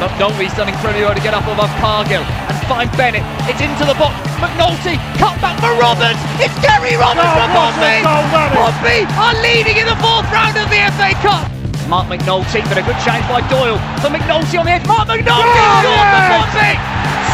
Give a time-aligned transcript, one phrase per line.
[0.00, 3.20] McNulty's done incredibly well to get up above Cargill and find Bennett.
[3.44, 4.16] It's into the box.
[4.40, 6.16] McNulty, cut back for Roberts.
[6.40, 8.00] It's Gary Roberts Oh, for what a Pompey.
[8.00, 8.56] goal that is.
[8.56, 11.44] Pompey are leading in the fourth round of the FA Cup.
[11.92, 13.76] Marc McNulty, but a good chance by Doyle.
[14.00, 14.86] For McNulty on the edge.
[14.88, 16.08] Marc McNulty Oh, yes.
[16.16, 16.74] for Pompey.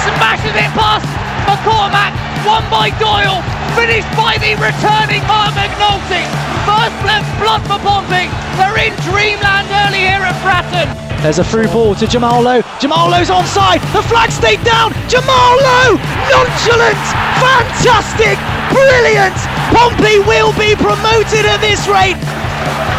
[0.03, 1.07] Smashes it past
[1.47, 2.13] McCormack.
[2.43, 3.43] Won by Doyle.
[3.79, 6.25] Finished by the returning Marc McNulty.
[6.67, 8.27] First left blood for Pompey.
[8.59, 11.06] They're in dreamland early here at Fratton.
[11.23, 12.63] There's a through ball to Jamal Lowe.
[12.79, 13.81] Jamal Lowe's onside.
[13.93, 14.93] The flag stayed down.
[15.09, 15.97] Jamal Lowe,
[16.31, 17.03] nonchalant,
[17.43, 18.39] fantastic,
[18.71, 19.35] brilliant.
[19.75, 22.21] Pompey will be promoted at this rate.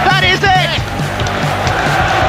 [0.04, 0.78] That is it!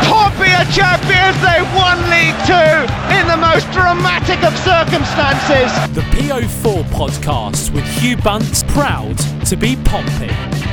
[0.06, 2.78] Pompey are champions, they won League Two
[3.14, 5.70] in the most dramatic of circumstances.
[5.94, 10.67] The PO4 podcast with Hugh Bunce, proud to be Pompey.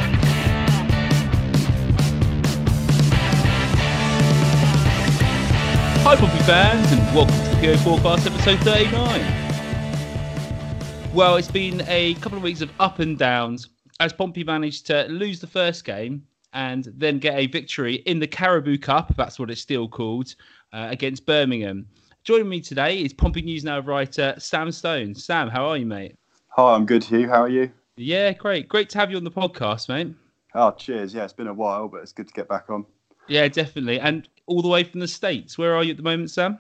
[6.08, 11.12] Hi, Pompey fans, and welcome to the PO Forecast episode 39.
[11.16, 15.06] Well, it's been a couple of weeks of up and downs as Pompey managed to
[15.06, 19.50] lose the first game and then get a victory in the Carabao Cup, that's what
[19.50, 20.36] it's still called,
[20.74, 21.88] uh, against Birmingham.
[22.24, 25.16] Joining me today is Pompey News Now writer Sam Stone.
[25.16, 26.20] Sam, how are you, mate?
[26.50, 27.28] Hi, I'm good, Hugh.
[27.28, 27.72] How are you?
[27.98, 28.70] Yeah, great.
[28.70, 30.14] Great to have you on the podcast, mate.
[30.54, 31.16] Oh, cheers.
[31.16, 32.86] Yeah, it's been a while, but it's good to get back on.
[33.28, 34.00] Yeah, definitely.
[34.00, 35.58] And all the way from the States.
[35.58, 36.60] Where are you at the moment, Sam?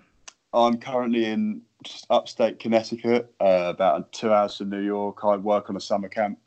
[0.53, 5.19] I'm currently in just upstate Connecticut, uh, about two hours from New York.
[5.23, 6.39] I work on a summer camp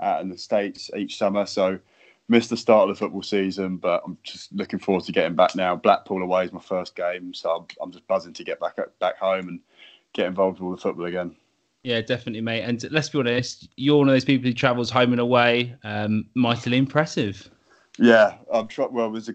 [0.00, 1.78] out in the States each summer, so
[2.28, 5.54] missed the start of the football season, but I'm just looking forward to getting back
[5.56, 5.76] now.
[5.76, 9.18] Blackpool away is my first game, so I'm, I'm just buzzing to get back back
[9.18, 9.60] home and
[10.12, 11.34] get involved with all the football again.
[11.82, 12.62] Yeah, definitely, mate.
[12.62, 15.76] And let's be honest, you're one of those people who travels home and away.
[15.84, 17.50] Um, mightily impressive.
[17.98, 19.12] Yeah, I'm try- well.
[19.12, 19.34] There's a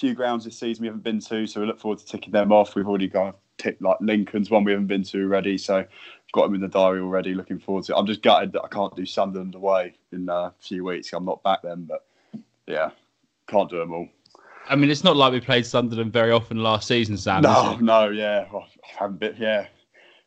[0.00, 2.52] few grounds this season we haven't been to, so we look forward to ticking them
[2.52, 2.74] off.
[2.74, 5.84] We've already got ticked like Lincoln's one we haven't been to already, so
[6.32, 7.34] got them in the diary already.
[7.34, 7.98] Looking forward to it.
[7.98, 11.12] I'm just gutted that I can't do Sunderland away in a few weeks.
[11.12, 12.06] I'm not back then, but
[12.66, 12.90] yeah,
[13.46, 14.08] can't do them all.
[14.68, 17.42] I mean, it's not like we played Sunderland very often last season, Sam.
[17.42, 19.36] No, no, yeah, well, I haven't been.
[19.38, 19.66] Yeah,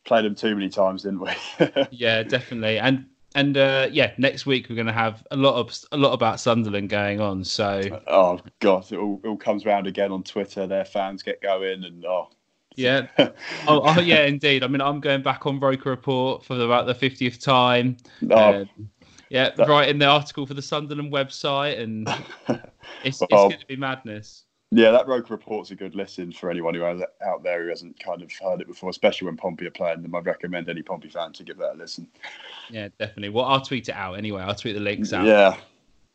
[0.06, 1.32] played them too many times, didn't we?
[1.92, 2.78] Yeah, definitely.
[2.78, 6.14] And and uh, yeah, next week we're going to have a lot of a lot
[6.14, 7.44] about Sunderland going on.
[7.44, 10.68] So oh god, it all, it all comes round again on Twitter.
[10.68, 12.30] Their fans get going, and oh,
[12.76, 13.28] yeah, oh,
[13.68, 14.64] oh yeah, indeed.
[14.64, 17.98] I mean, I'm going back on Roker Report for about the 50th time.
[18.30, 18.70] oh, Um,
[19.30, 22.08] yeah, That- writing the article for the Sunderland website, and
[23.04, 24.46] it's, it's going to be madness.
[24.76, 28.00] Yeah, that Roker report's a good listen for anyone who has out there who hasn't
[28.00, 30.16] kind of heard it before, especially when Pompey are playing them.
[30.16, 32.08] I'd recommend any Pompey fan to give that a listen.
[32.72, 33.30] Yeah, definitely.
[33.30, 34.42] Well, I'll tweet it out anyway.
[34.42, 35.26] I'll tweet the links out.
[35.28, 35.58] Yeah,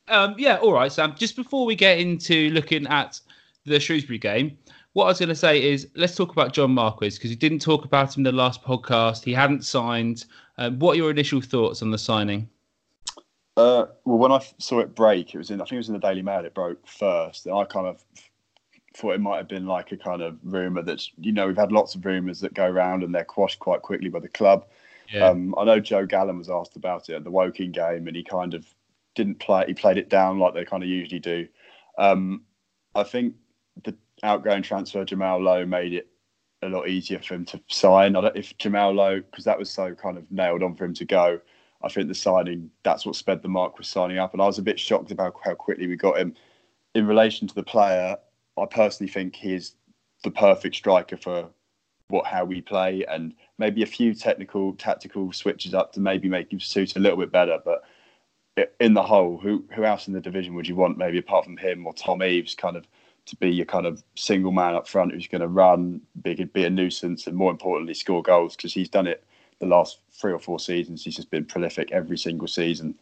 [0.08, 1.14] Um, yeah, all right, Sam.
[1.16, 3.20] Just before we get into looking at
[3.64, 4.58] the Shrewsbury game,
[4.94, 7.60] what I was going to say is let's talk about John Marquis because you didn't
[7.60, 9.22] talk about him in the last podcast.
[9.22, 10.24] He hadn't signed.
[10.56, 12.48] Um, what are your initial thoughts on the signing?
[13.56, 15.60] Uh, well, when I saw it break, it was in.
[15.60, 16.44] I think it was in the Daily Mail.
[16.44, 18.04] It broke first, and I kind of
[18.98, 21.70] thought it might have been like a kind of rumor that's you know we've had
[21.72, 24.66] lots of rumors that go around and they're quashed quite quickly by the club.
[25.12, 28.16] Yeah, Um, I know Joe Gallen was asked about it at the Woking game, and
[28.16, 28.66] he kind of
[29.14, 29.64] didn't play.
[29.66, 31.48] He played it down like they kind of usually do.
[31.96, 32.42] Um,
[32.94, 33.34] I think
[33.84, 36.08] the outgoing transfer Jamal Lowe made it
[36.62, 38.16] a lot easier for him to sign.
[38.16, 40.94] I don't, if Jamal Lowe, because that was so kind of nailed on for him
[40.94, 41.40] to go.
[41.82, 44.58] I think the signing that's what sped the mark was signing up, and I was
[44.58, 46.34] a bit shocked about how quickly we got him.
[46.94, 48.16] In relation to the player,
[48.62, 49.74] I personally think he's
[50.24, 51.48] the perfect striker for
[52.08, 56.52] what how we play and maybe a few technical tactical switches up to maybe make
[56.52, 57.84] him suit a little bit better but
[58.80, 61.56] in the whole who who else in the division would you want maybe apart from
[61.56, 62.86] him or Tom Eaves kind of
[63.28, 66.64] to be your kind of single man up front who's going to run be, be
[66.64, 68.56] a nuisance and more importantly score goals?
[68.56, 69.22] Because he's done it
[69.60, 71.04] the last three or four seasons.
[71.04, 72.94] He's just been prolific every single season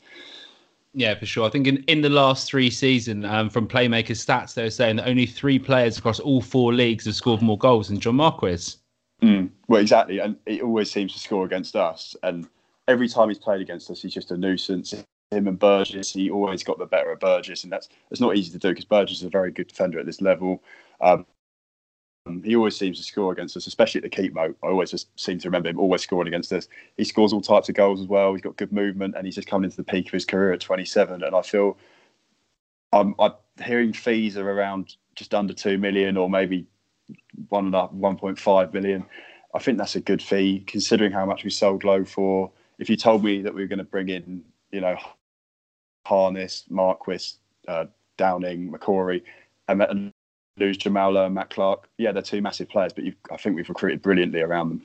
[0.97, 1.47] yeah, for sure.
[1.47, 4.97] I think in, in the last three seasons, um, from Playmakers stats, they were saying
[4.97, 8.77] that only three players across all four leagues have scored more goals than John Marquis.
[9.23, 12.17] Mm, well, exactly, and he always seems to score against us.
[12.23, 12.49] And
[12.89, 14.95] every time he's played against us, he's just a nuisance.
[15.31, 18.53] Him and Burgess, he always got the better of Burgess, and that's it's not easy
[18.53, 20.63] to do because Burgess is a very good defender at this level.
[21.03, 21.27] Um,
[22.45, 24.55] he always seems to score against us, especially at the Keepmoat.
[24.63, 26.69] I always just seem to remember him always scoring against us.
[26.97, 28.33] He scores all types of goals as well.
[28.33, 30.61] He's got good movement, and he's just coming into the peak of his career at
[30.61, 31.23] 27.
[31.23, 31.77] And I feel
[32.93, 33.33] I'm, I'm
[33.65, 36.67] hearing fees are around just under two million, or maybe
[37.49, 39.05] one and a half, 1.5 million.
[39.55, 42.51] I think that's a good fee considering how much we sold Lowe for.
[42.79, 44.97] If you told me that we were going to bring in, you know,
[46.05, 47.35] Harness, Marquis,
[47.69, 47.87] uh,
[48.17, 49.23] Downing, McCrory,
[49.69, 50.13] and, and
[50.57, 51.89] lose Jamal Lowe and Matt Clarke.
[51.99, 54.83] Yeah, they're two massive players, but I think we've recruited brilliantly around them.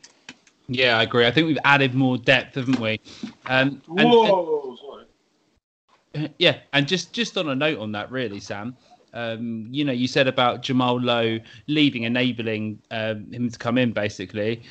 [0.68, 1.25] Yeah, I agree.
[1.25, 3.00] I think we've added more depth, haven't we?
[3.47, 6.31] Um, and, Whoa, sorry.
[6.38, 8.75] Yeah, and just just on a note on that, really, Sam.
[9.13, 13.91] Um, you know, you said about Jamal Lowe leaving, enabling um, him to come in,
[13.91, 14.62] basically.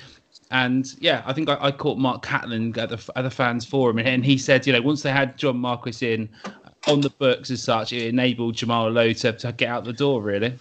[0.51, 3.99] And yeah, I think I, I caught Mark Catlin at the, at the fans forum,
[3.99, 6.29] and he said, you know, once they had John Marquis in
[6.87, 10.23] on the books as such, it enabled Jamal Lowe to, to get out the door,
[10.23, 10.59] really.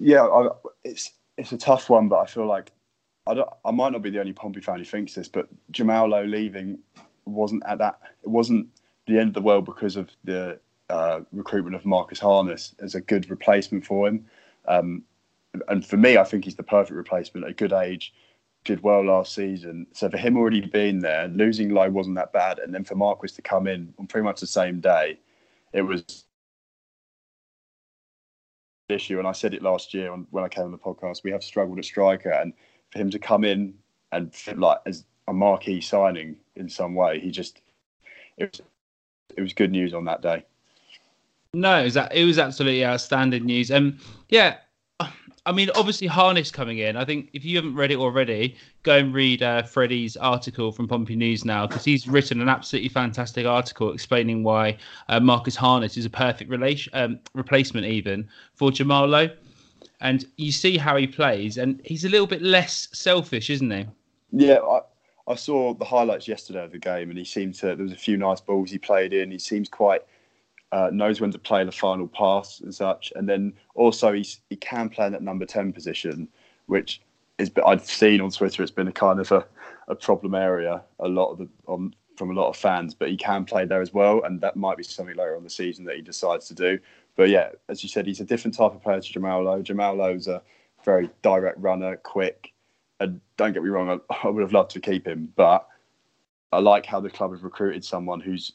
[0.00, 0.48] Yeah, I,
[0.84, 2.70] it's it's a tough one, but I feel like
[3.26, 6.08] I don't, I might not be the only Pompey fan who thinks this, but Jamal
[6.08, 6.78] Lowe leaving
[7.24, 7.98] wasn't at that.
[8.22, 8.68] It wasn't
[9.06, 10.58] the end of the world because of the
[10.88, 14.24] uh, recruitment of Marcus Harness as a good replacement for him.
[14.66, 15.02] Um,
[15.68, 17.46] and for me, I think he's the perfect replacement.
[17.46, 18.14] A good age,
[18.64, 19.86] did well last season.
[19.92, 22.58] So for him already being there, losing Lowe wasn't that bad.
[22.58, 25.18] And then for Marquis to come in on pretty much the same day,
[25.72, 26.24] it was
[28.88, 29.18] issue.
[29.18, 31.22] And I said it last year when I came on the podcast.
[31.24, 32.52] We have struggled at striker, and
[32.90, 33.74] for him to come in
[34.12, 37.60] and like as a marquee signing in some way, he just
[38.36, 38.66] it was
[39.36, 40.44] it was good news on that day.
[41.54, 43.70] No, it was, it was absolutely outstanding news.
[43.70, 43.98] Um,
[44.28, 44.56] yeah,
[45.48, 46.94] I mean, obviously, Harness coming in.
[46.94, 50.86] I think if you haven't read it already, go and read uh, Freddie's article from
[50.86, 54.76] Pompey News now because he's written an absolutely fantastic article explaining why
[55.08, 59.30] uh, Marcus Harness is a perfect relation, um, replacement, even for Jamal Lowe.
[60.02, 63.86] And you see how he plays, and he's a little bit less selfish, isn't he?
[64.32, 64.80] Yeah, I,
[65.26, 67.68] I saw the highlights yesterday of the game, and he seemed to.
[67.74, 69.30] There was a few nice balls he played in.
[69.30, 70.02] He seems quite
[70.72, 73.12] uh, knows when to play the final pass and such.
[73.16, 76.28] And then also he's, he can play in that number 10 position,
[76.66, 77.00] which
[77.38, 78.62] is I've seen on Twitter.
[78.62, 79.46] It's been a kind of a,
[79.88, 83.16] a problem area a lot of the um, from a lot of fans, but he
[83.16, 85.94] can play there as well, and that might be something later on the season that
[85.94, 86.76] he decides to do.
[87.14, 89.62] But yeah, as you said, he's a different type of player to Jamal Lowe.
[89.62, 90.42] Jamal Lowe's a
[90.84, 92.52] very direct runner, quick,
[92.98, 95.68] and don't get me wrong, I, I would have loved to keep him, but
[96.52, 98.52] I like how the club has recruited someone who's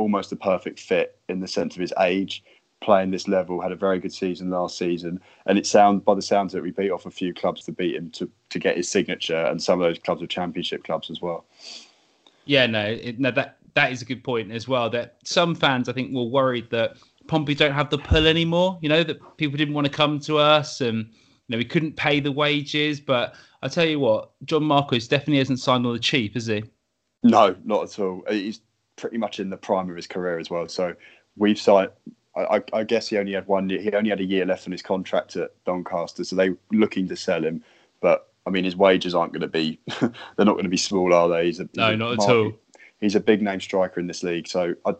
[0.00, 2.42] almost a perfect fit in the sense of his age,
[2.80, 3.60] playing this level.
[3.60, 6.70] Had a very good season last season, and it sounds by the sounds that we
[6.70, 9.80] beat off a few clubs to beat him to to get his signature, and some
[9.80, 11.44] of those clubs are championship clubs as well.
[12.46, 14.90] Yeah, no, it, no, that that is a good point as well.
[14.90, 16.96] That some fans, I think, were worried that
[17.28, 18.78] Pompey don't have the pull anymore.
[18.80, 21.96] You know that people didn't want to come to us, and you know we couldn't
[21.96, 23.00] pay the wages.
[23.00, 26.64] But I tell you what, John Marquis definitely hasn't signed on the cheap, has he?
[27.22, 28.24] No, not at all.
[28.30, 28.60] He's
[29.00, 30.68] pretty much in the prime of his career as well.
[30.68, 30.94] So
[31.36, 31.90] we've signed.
[32.36, 33.68] I, I, guess he only had one.
[33.68, 36.58] Year, he only had a year left on his contract at Doncaster, so they are
[36.70, 37.64] looking to sell him.
[38.00, 39.80] But I mean, his wages aren't going to be.
[40.00, 41.46] they're not going to be small, are they?
[41.46, 42.52] He's a, he's no, not market, at all.
[43.00, 44.46] He's a big name striker in this league.
[44.46, 44.94] So I,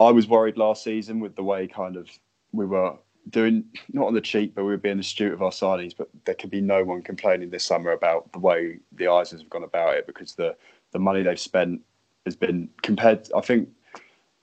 [0.00, 2.08] I was worried last season with the way kind of
[2.52, 2.96] we were
[3.28, 5.94] doing not on the cheap, but we were being astute of our signings.
[5.96, 9.50] But there could be no one complaining this summer about the way the Islanders have
[9.50, 10.56] gone about it because the
[10.92, 11.80] the money they've spent
[12.26, 13.28] has been compared.
[13.36, 13.68] I think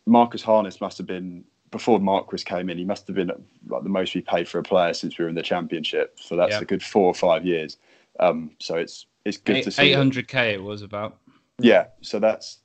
[0.06, 2.78] Marcus Harness must have been before Marquis came in.
[2.78, 3.32] He must have been
[3.68, 6.20] like the most we paid for a player since we were in the championship.
[6.20, 7.78] So that's a good four or five years.
[8.20, 9.82] Um, so it's it's good Eight, to see.
[9.84, 11.18] Eight hundred k it was about.
[11.60, 12.60] Yeah, so that's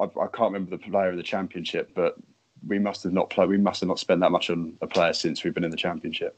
[0.00, 2.16] I, I, can't remember the player of the championship, but
[2.66, 3.48] we must have not played.
[3.48, 5.76] We must have not spent that much on a player since we've been in the
[5.76, 6.36] championship.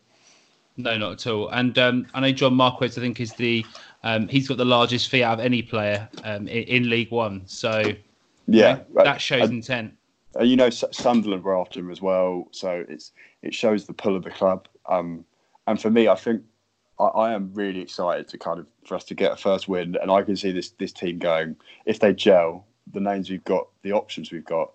[0.76, 1.48] No, not at all.
[1.48, 3.64] And um, I know John Marquis, I think, is the
[4.02, 7.42] um, he's got the largest fee out of any player um, in, in, League One.
[7.46, 7.82] So
[8.46, 9.04] yeah, right.
[9.04, 9.94] that shows intent.
[10.38, 13.12] Uh, you know, Sunderland were after him as well, so it's
[13.42, 14.68] it shows the pull of the club.
[14.88, 15.24] Um,
[15.66, 16.42] and for me, I think
[16.98, 19.96] I, I, am really excited to kind of for us to get a first win,
[20.00, 22.66] and I can see this this team going if they gel.
[22.92, 24.70] The names we've got, the options we've got,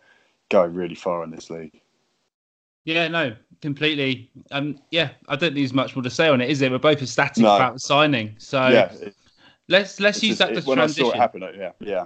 [0.50, 1.80] going really far in this league.
[2.84, 4.30] Yeah, no, completely.
[4.51, 6.70] Um, yeah, I don't think there's much more to say on it, is there?
[6.72, 7.56] We're both ecstatic no.
[7.56, 8.92] about signing, so yeah,
[9.70, 11.06] let's let's use just, that as when transition.
[11.06, 12.06] I saw it happen, yeah, yeah.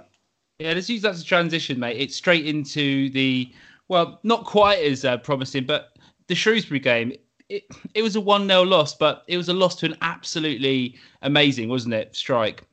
[0.58, 2.00] Yeah, let's use that as a transition, mate.
[2.00, 3.52] It's straight into the
[3.88, 5.96] well, not quite as uh, promising, but
[6.26, 7.12] the Shrewsbury game.
[7.48, 10.96] It, it was a 1 0 loss, but it was a loss to an absolutely
[11.22, 12.16] amazing, wasn't it?
[12.16, 12.64] Strike.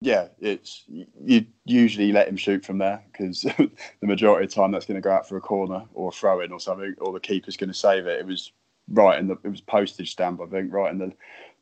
[0.00, 3.70] Yeah, it's you usually let him shoot from there because the
[4.02, 6.52] majority of time that's going to go out for a corner or a throw in
[6.52, 8.20] or something, or the keeper's going to save it.
[8.20, 8.52] It was
[8.88, 11.12] right in the it was postage stamp, I think, right in the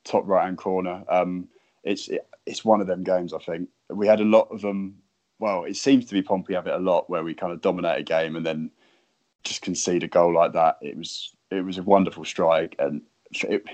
[0.04, 1.02] top right hand corner.
[1.08, 1.48] Um,
[1.82, 3.32] it's it, it's one of them games.
[3.32, 5.01] I think we had a lot of them
[5.42, 7.98] well, it seems to be Pompey have it a lot where we kind of dominate
[7.98, 8.70] a game and then
[9.42, 10.78] just concede a goal like that.
[10.80, 13.64] It was it was a wonderful strike, and it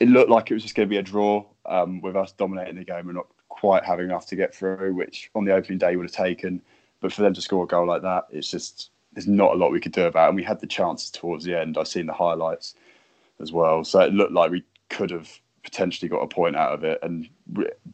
[0.00, 2.76] it looked like it was just going to be a draw um, with us dominating
[2.76, 5.94] the game and not quite having enough to get through, which on the opening day
[5.94, 6.62] would have taken.
[7.00, 9.72] But for them to score a goal like that, it's just there's not a lot
[9.72, 10.24] we could do about.
[10.24, 10.28] it.
[10.28, 11.76] And we had the chances towards the end.
[11.76, 12.74] I've seen the highlights.
[13.40, 13.84] as well.
[13.84, 15.30] So it looked like we could have
[15.64, 16.98] potentially got a point out of it.
[17.02, 17.28] And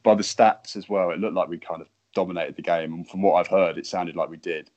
[0.05, 2.93] by the stats as well, it looked like we kind of dominated the game.
[2.95, 4.71] And from what I've heard, it sounded like we did.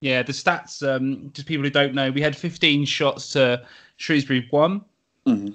[0.00, 3.64] Yeah, the stats, um, just people who don't know, we had 15 shots to
[3.96, 4.84] Shrewsbury, one,
[5.26, 5.54] Mhm.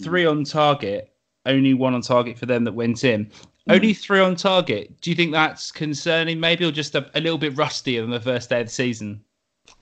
[0.00, 1.12] three on target,
[1.46, 3.30] only one on target for them that went in.
[3.68, 5.00] Only three on target.
[5.00, 8.20] Do you think that's concerning, maybe, or just a, a little bit rustier than the
[8.20, 9.22] first day of the season?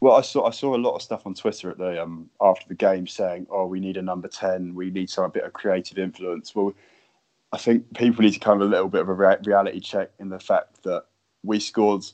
[0.00, 2.66] Well, I saw I saw a lot of stuff on Twitter at the um, after
[2.68, 4.74] the game saying, "Oh, we need a number ten.
[4.74, 6.74] We need some bit of creative influence." Well,
[7.52, 10.10] I think people need to kind of a little bit of a rea- reality check
[10.18, 11.04] in the fact that
[11.42, 12.04] we scored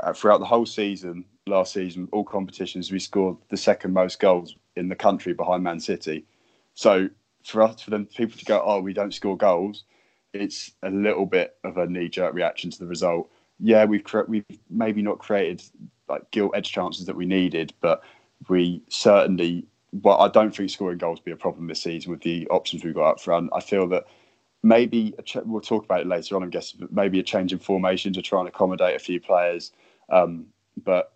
[0.00, 4.56] uh, throughout the whole season last season, all competitions, we scored the second most goals
[4.76, 6.24] in the country behind Man City.
[6.74, 7.08] So
[7.44, 9.84] for us, for them people to go, "Oh, we don't score goals,"
[10.32, 13.30] it's a little bit of a knee jerk reaction to the result.
[13.60, 15.62] Yeah, we've cre- we've maybe not created
[16.08, 18.02] like gilt edge chances that we needed, but
[18.48, 19.66] we certainly.
[19.92, 22.82] Well, I don't think scoring goals will be a problem this season with the options
[22.82, 23.50] we've got up front.
[23.54, 24.06] I feel that
[24.64, 26.42] maybe ch- we'll talk about it later on.
[26.42, 29.70] I'm guessing, maybe a change in formation to try and accommodate a few players.
[30.08, 30.46] Um,
[30.82, 31.12] but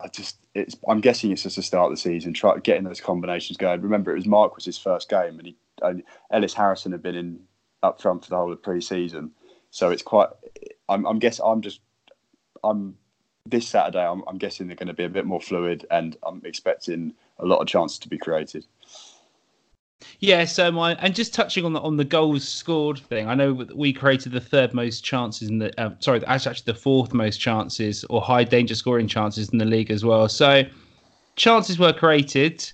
[0.00, 0.76] I just, it's.
[0.86, 2.32] I'm guessing it's just the start of the season.
[2.32, 3.80] Try getting those combinations going.
[3.80, 7.16] Remember, it was Mark was his first game, and he and Ellis Harrison had been
[7.16, 7.40] in
[7.82, 9.32] up front for the whole of pre-season.
[9.70, 10.28] So it's quite.
[10.88, 11.44] I'm, I'm guessing.
[11.46, 11.80] I'm just.
[12.62, 12.96] I'm
[13.46, 14.06] this Saturday.
[14.06, 17.46] I'm, I'm guessing they're going to be a bit more fluid, and I'm expecting a
[17.46, 18.66] lot of chances to be created.
[20.20, 23.66] Yeah, so my and just touching on the on the goals scored thing, I know
[23.74, 28.04] we created the third most chances in the uh, sorry, actually the fourth most chances
[28.04, 30.28] or high danger scoring chances in the league as well.
[30.28, 30.64] So
[31.36, 32.70] chances were created.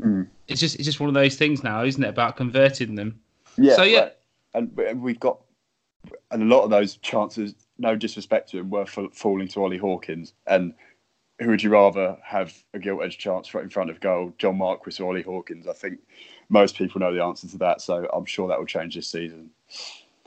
[0.00, 0.28] Mm.
[0.48, 2.08] It's just it's just one of those things now, isn't it?
[2.08, 3.20] About converting them.
[3.58, 3.76] Yeah.
[3.76, 4.00] So, yeah.
[4.00, 4.12] right.
[4.54, 5.40] and we- we've got,
[6.30, 7.54] and a lot of those chances.
[7.78, 10.34] No disrespect to him, were fa- falling to Ollie Hawkins.
[10.46, 10.72] And
[11.40, 14.58] who would you rather have a gilt edge chance right in front of goal, John
[14.58, 15.66] Marquis or Ollie Hawkins?
[15.66, 15.98] I think
[16.48, 19.50] most people know the answer to that, so I'm sure that will change this season.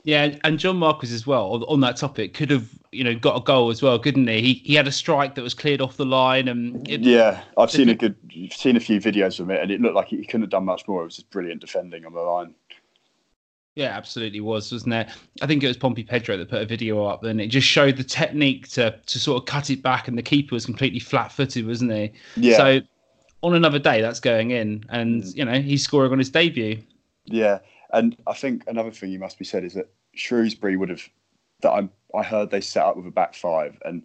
[0.04, 3.36] Yeah, and John Marquis as well on, on that topic could have you know got
[3.36, 4.40] a goal as well, couldn't he?
[4.40, 7.72] He he had a strike that was cleared off the line, and it, Yeah, I've
[7.72, 8.14] seen a good,
[8.52, 10.86] seen a few videos from it, and it looked like he couldn't have done much
[10.86, 11.02] more.
[11.02, 12.54] It was just brilliant defending on the line.
[13.76, 15.08] Yeah, absolutely was, wasn't it?
[15.42, 17.98] I think it was Pompey Pedro that put a video up, and it just showed
[17.98, 21.66] the technique to to sort of cut it back, and the keeper was completely flat-footed,
[21.66, 22.12] wasn't he?
[22.36, 22.80] Yeah, So
[23.42, 25.36] on another day, that's going in, and mm.
[25.36, 26.78] you know he's scoring on his debut.
[27.26, 27.58] Yeah,
[27.92, 31.06] and I think another thing you must be said is that Shrewsbury would have
[31.60, 34.02] that I I heard they set up with a back five and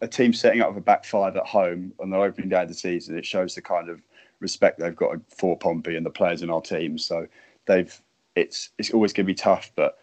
[0.00, 2.68] a team setting up with a back five at home on the opening day of
[2.68, 3.18] the season.
[3.18, 4.00] It shows the kind of
[4.40, 6.96] respect they've got for Pompey and the players in our team.
[6.96, 7.26] So
[7.68, 8.02] they've
[8.34, 9.98] it's it's always going to be tough, but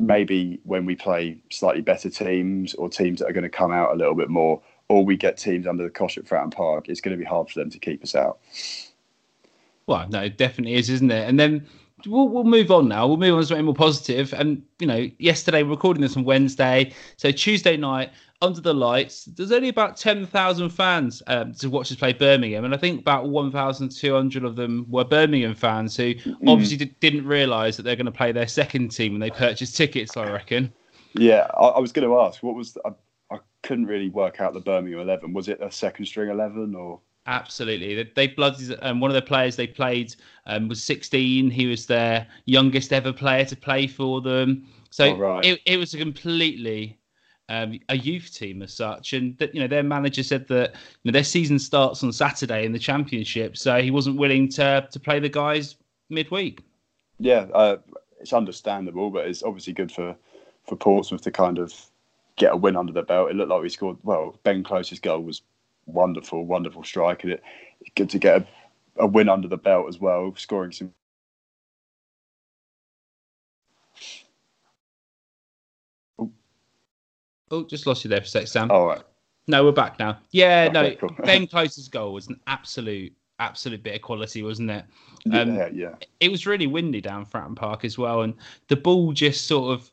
[0.00, 3.92] maybe when we play slightly better teams or teams that are going to come out
[3.92, 7.00] a little bit more, or we get teams under the cosh at Fratton Park, it's
[7.00, 8.38] going to be hard for them to keep us out.
[9.86, 11.28] Well, no, it definitely is, isn't it?
[11.28, 11.66] And then
[12.04, 13.06] we'll we'll move on now.
[13.06, 14.32] We'll move on to something more positive.
[14.34, 18.10] And you know, yesterday we're recording this on Wednesday, so Tuesday night
[18.42, 19.24] under the lights.
[19.24, 23.00] There's only about ten thousand fans um, to watch us play Birmingham, and I think
[23.00, 26.14] about one thousand two hundred of them were Birmingham fans who
[26.46, 29.76] obviously did, didn't realise that they're going to play their second team when they purchased
[29.76, 30.16] tickets.
[30.16, 30.72] I reckon.
[31.14, 34.40] Yeah, I, I was going to ask, what was the, I, I couldn't really work
[34.42, 35.32] out the Birmingham eleven.
[35.32, 37.00] Was it a second string eleven or?
[37.26, 38.08] Absolutely.
[38.14, 40.14] They, blooded um, one of the players they played
[40.46, 41.50] um, was 16.
[41.50, 44.66] He was their youngest ever player to play for them.
[44.90, 45.44] So Oh, right.
[45.44, 46.98] it, it was a completely
[47.48, 49.12] um, a youth team as such.
[49.12, 52.64] And that, you know, their manager said that you know, their season starts on Saturday
[52.64, 53.56] in the championship.
[53.56, 55.76] So he wasn't willing to to play the guys
[56.08, 56.62] midweek.
[57.18, 57.78] Yeah, uh,
[58.20, 60.16] it's understandable, but it's obviously good for
[60.64, 61.74] for Portsmouth to kind of
[62.36, 63.30] get a win under their belt.
[63.30, 63.98] It looked like we scored.
[64.02, 65.42] Well, Ben Close's goal was
[65.86, 67.42] wonderful, wonderful strike, and it
[67.80, 70.92] it's good to get a, a win under the belt as well, scoring some.
[77.50, 78.70] Oh, just lost you there for a sec, Sam.
[78.70, 79.02] All right.
[79.46, 80.18] No, we're back now.
[80.32, 81.14] Yeah, no, Okay, cool.
[81.24, 84.84] Ben Close's goal was an absolute, absolute bit of quality, wasn't it?
[85.32, 85.94] Um, yeah, yeah.
[86.18, 88.34] it was really windy down Fratton Park as well, and
[88.68, 89.90] the ball just sort of.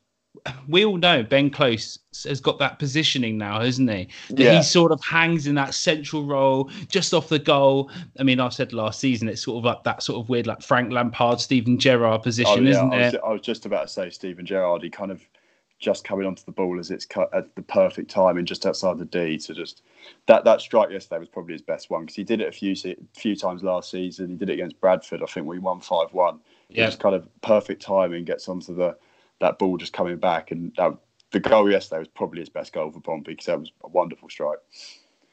[0.67, 4.07] We all know Ben Close has got that positioning now, hasn't he?
[4.29, 4.57] That Yeah.
[4.57, 7.91] he sort of hangs in that central role just off the goal.
[8.19, 10.61] I mean, I said last season it's sort of like that sort of weird, like
[10.61, 13.21] Frank Lampard, Steven Gerrard Oh, position, yeah, isn't I was, it?
[13.25, 14.81] I was just about to say Steven Gerrard.
[14.83, 15.21] He kind of
[15.79, 19.05] just coming onto the ball as it's cut at the perfect timing, just outside the
[19.05, 19.37] D.
[19.37, 19.81] To just
[20.27, 22.75] that that strike yesterday was probably his best one because he did it a few
[23.15, 24.29] few times last season.
[24.29, 25.21] He did it against Bradford.
[25.21, 26.39] I think we won five one.
[26.69, 26.85] Yeah.
[26.85, 28.97] Just kind of perfect timing gets onto the
[29.43, 30.97] that ball just coming back, and that,
[31.31, 34.29] the goal yesterday was probably his best goal for Pompey because that was a wonderful
[34.29, 34.59] strike.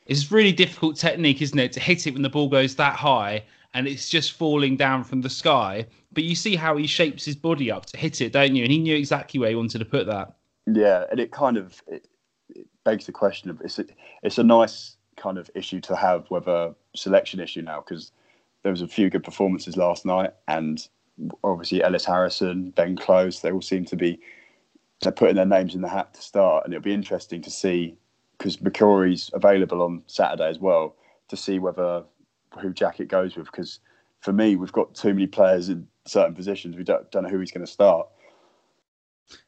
[0.06, 3.44] It's really difficult technique, isn't it, to hit it when the ball goes that high
[3.74, 5.86] and it's just falling down from the sky.
[6.12, 8.64] But you see how he shapes his body up to hit it, don't you?
[8.64, 10.34] And he knew exactly where he wanted to put that.
[10.66, 12.08] Yeah, and it kind of it,
[12.48, 13.84] it begs the question of it's a,
[14.22, 18.10] it's a nice kind of issue to have, whether selection issue now, because
[18.62, 20.88] there was a few good performances last night, and
[21.44, 24.20] obviously Ellis Harrison, Ben Close, they all seem to be
[25.02, 27.96] putting their names in the hat to start, and it'll be interesting to see
[28.38, 30.96] because McCrory's available on Saturday as well
[31.28, 32.04] to see whether
[32.58, 33.46] who Jackett goes with.
[33.46, 33.80] Because
[34.20, 36.76] for me, we've got too many players in certain positions.
[36.76, 38.08] We don't, don't know who he's going to start.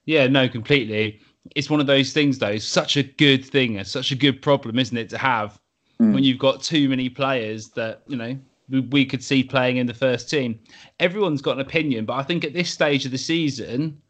[0.04, 1.20] Yeah, no, completely.
[1.56, 2.48] It's one of those things, though.
[2.48, 5.58] It's Such a good thing, it's such a good problem, isn't it, to have
[6.00, 6.14] mm.
[6.14, 8.38] when you've got too many players that you know
[8.80, 10.58] we could see playing in the first team.
[11.00, 14.00] Everyone's got an opinion, but I think at this stage of the season,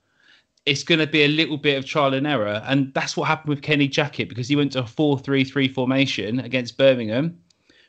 [0.65, 2.63] it's going to be a little bit of trial and error.
[2.67, 5.69] And that's what happened with Kenny Jackett because he went to a 4 3 3
[5.69, 7.39] formation against Birmingham,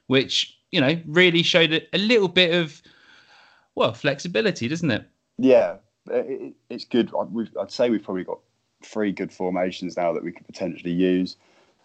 [0.08, 2.82] which, you know, really showed a, little bit of,
[3.76, 5.06] well, flexibility, doesn't it?
[5.38, 5.76] Yeah,
[6.10, 7.12] it, it's good.
[7.60, 8.40] I'd say we've probably got
[8.82, 11.38] three good formations now that we could potentially use.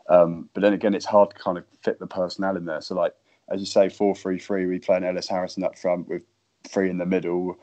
[0.08, 2.80] Um, but then again, it's hard to kind of fit the personnel in there.
[2.80, 3.14] So, like,
[3.50, 6.22] as you say, 4 3 3, we play an Ellis Harrison up front with
[6.66, 7.58] three in the middle.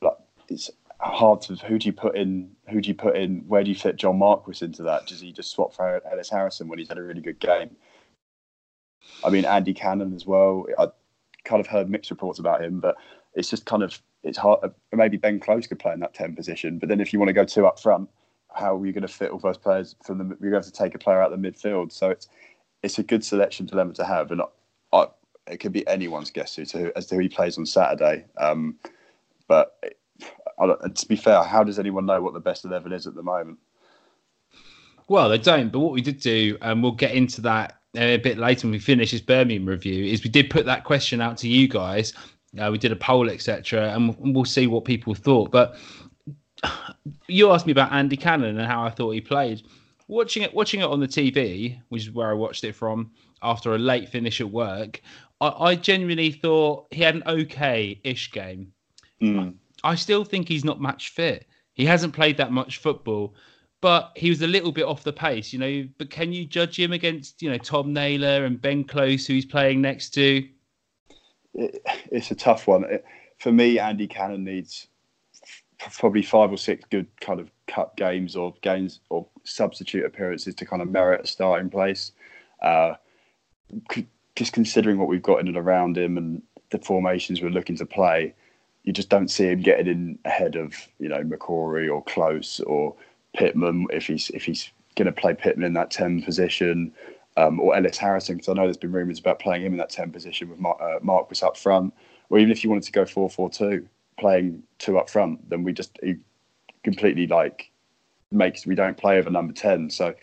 [0.00, 0.16] Like,
[0.48, 2.50] it's hard to who do you put in?
[2.68, 3.40] Who do you put in?
[3.46, 5.06] Where do you fit John Marquis into that?
[5.06, 7.76] Does he just swap for Ellis Harrison when he's had a really good game?
[9.24, 10.66] I mean, Andy Cannon as well.
[10.78, 10.88] I
[11.44, 12.96] kind of heard mixed reports about him, but
[13.34, 14.72] it's just kind of it's hard.
[14.92, 17.34] Maybe Ben Close could play in that ten position, but then if you want to
[17.34, 18.08] go two up front,
[18.52, 20.24] how are you going to fit all those players from the?
[20.24, 21.92] You're going to have to take a player out of the midfield.
[21.92, 22.28] So it's
[22.82, 24.42] it's a good selection dilemma to have, and
[25.48, 28.24] it could be anyone's guess as to, as to who he plays on Saturday.
[28.36, 28.76] Um,
[29.48, 29.78] but
[30.58, 33.58] to be fair, how does anyone know what the best eleven is at the moment?
[35.08, 35.70] Well, they don't.
[35.70, 38.78] But what we did do, and we'll get into that a bit later when we
[38.78, 42.12] finish this Birmingham review, is we did put that question out to you guys.
[42.58, 45.50] Uh, we did a poll, etc., and we'll see what people thought.
[45.50, 45.76] But
[47.28, 49.62] you asked me about Andy Cannon and how I thought he played.
[50.08, 53.10] Watching it, watching it on the TV, which is where I watched it from
[53.42, 55.02] after a late finish at work.
[55.40, 58.72] I, I genuinely thought he had an okay-ish game.
[59.20, 59.54] Mm.
[59.84, 61.46] I still think he's not match fit.
[61.74, 63.34] He hasn't played that much football,
[63.80, 65.88] but he was a little bit off the pace, you know.
[65.98, 69.44] But can you judge him against, you know, Tom Naylor and Ben Close, who he's
[69.44, 70.46] playing next to?
[71.54, 72.84] it's a tough one.
[73.38, 74.88] For me, Andy Cannon needs
[75.78, 80.66] probably five or six good kind of cup games or games or substitute appearances to
[80.66, 82.12] kind of merit a starting place.
[82.62, 82.94] Uh,
[84.36, 87.86] just considering what we've got in and around him and the formations we're looking to
[87.86, 88.34] play,
[88.84, 92.94] you just don't see him getting in ahead of you know McCrory or Close or
[93.34, 96.92] Pitman if he's if he's going to play Pitman in that ten position.
[97.38, 99.90] Um, or Ellis Harrison, because I know there's been rumours about playing him in that
[99.90, 101.92] 10 position with Mark, uh, Marquis up front,
[102.30, 103.86] or even if you wanted to go 4 4 2,
[104.18, 105.98] playing two up front, then we just
[106.82, 107.70] completely like
[108.30, 109.90] makes we don't play over number 10.
[109.90, 110.14] So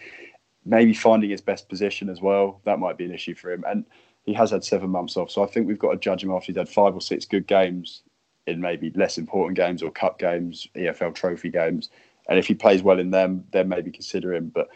[0.65, 3.63] maybe finding his best position as well, that might be an issue for him.
[3.67, 3.85] And
[4.25, 5.31] he has had seven months off.
[5.31, 7.47] So I think we've got to judge him after he's had five or six good
[7.47, 8.03] games
[8.47, 11.89] in maybe less important games or cup games, EFL trophy games.
[12.27, 14.49] And if he plays well in them, then maybe consider him.
[14.49, 14.69] But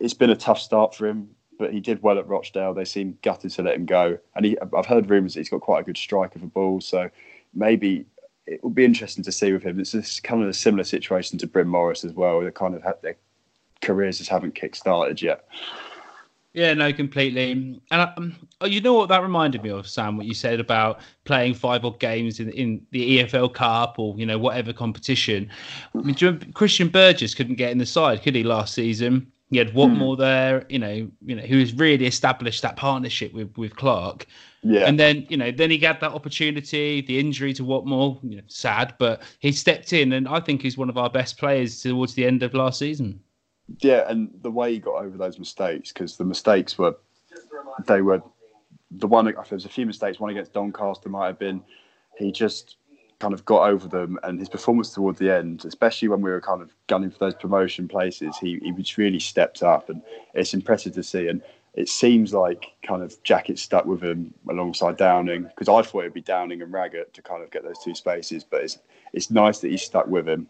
[0.00, 1.30] it's been a tough start for him.
[1.58, 2.74] But he did well at Rochdale.
[2.74, 4.18] They seem gutted to let him go.
[4.34, 6.82] And he, I've heard rumours that he's got quite a good strike of a ball.
[6.82, 7.08] So
[7.54, 8.04] maybe
[8.46, 9.80] it will be interesting to see with him.
[9.80, 12.40] It's kind of a similar situation to Bryn Morris as well.
[12.40, 13.16] They kind of their
[13.86, 15.46] careers just haven't kick started yet.
[16.56, 17.52] Yeah, no, completely.
[17.52, 20.16] And um, oh, you know what that reminded me of, Sam?
[20.16, 24.24] What you said about playing five odd games in in the EFL Cup or you
[24.24, 25.50] know whatever competition.
[25.94, 26.14] I mean,
[26.54, 28.42] Christian Burgess couldn't get in the side, could he?
[28.42, 30.20] Last season, he had Whatmough hmm.
[30.22, 30.64] there.
[30.70, 34.26] You know, you know, who has really established that partnership with with Clarke.
[34.62, 34.86] Yeah.
[34.86, 37.02] And then you know, then he got that opportunity.
[37.02, 40.78] The injury to Whatmough, you know, sad, but he stepped in, and I think he's
[40.78, 43.20] one of our best players towards the end of last season
[43.80, 46.96] yeah, and the way he got over those mistakes because the mistakes were
[47.86, 48.22] they were
[48.90, 49.24] the one.
[49.24, 50.20] There was a few mistakes.
[50.20, 51.62] One against Doncaster might have been.
[52.16, 52.76] He just
[53.18, 56.40] kind of got over them, and his performance towards the end, especially when we were
[56.40, 60.02] kind of gunning for those promotion places, he he just really stepped up, and
[60.34, 61.28] it's impressive to see.
[61.28, 61.42] And
[61.74, 66.14] it seems like kind of Jackett stuck with him alongside Downing because I thought it'd
[66.14, 68.78] be Downing and Raggett to kind of get those two spaces, but it's
[69.12, 70.48] it's nice that he stuck with him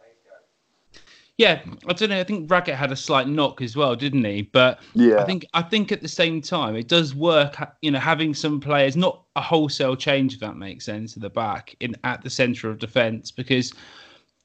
[1.38, 2.18] yeah, I don't know.
[2.18, 4.42] I think Raggett had a slight knock as well, didn't he?
[4.42, 5.20] But yeah.
[5.20, 7.56] I think I think at the same time it does work.
[7.82, 11.28] You know, having some players, not a wholesale change, if that makes sense, at the
[11.28, 13.74] back in at the centre of defence, because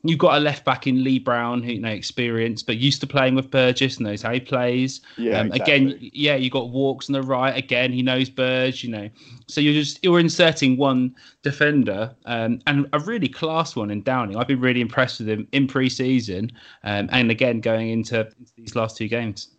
[0.04, 3.08] You've got a left back in Lee Brown who you know experienced, but used to
[3.08, 5.02] playing with Burgess, knows how he plays.
[5.18, 5.76] Yeah, um, exactly.
[5.76, 7.56] Again, yeah, you got Walkes on the right.
[7.56, 8.84] Again, he knows Burge.
[8.84, 9.10] You know,
[9.48, 14.38] so you're just you're inserting one defender um, and a really class one in Downing.
[14.38, 16.52] I've been really impressed with him in pre-season,
[16.84, 19.50] um, and again going into, into these last two games.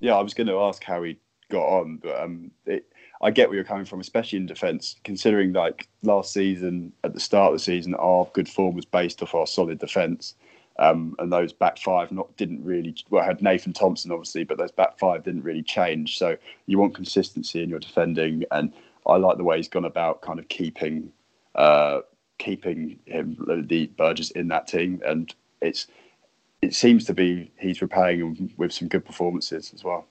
[0.00, 1.18] Yeah, I was going to ask how he
[1.50, 2.92] got on, but um, it,
[3.24, 7.20] I get where you're coming from, especially in defence, considering like last season, at the
[7.20, 10.34] start of the season, our good form was based off our solid defence.
[10.78, 14.58] Um, and those back five not didn't really well I had Nathan Thompson obviously, but
[14.58, 16.18] those back five didn't really change.
[16.18, 18.72] So you want consistency in your defending, and
[19.06, 21.10] I like the way he's gone about kind of keeping
[21.54, 22.00] uh,
[22.38, 23.36] keeping him
[23.68, 25.32] the Burgess in that team, and
[25.62, 25.86] it's
[26.60, 30.06] it seems to be he's repaying him with some good performances as well.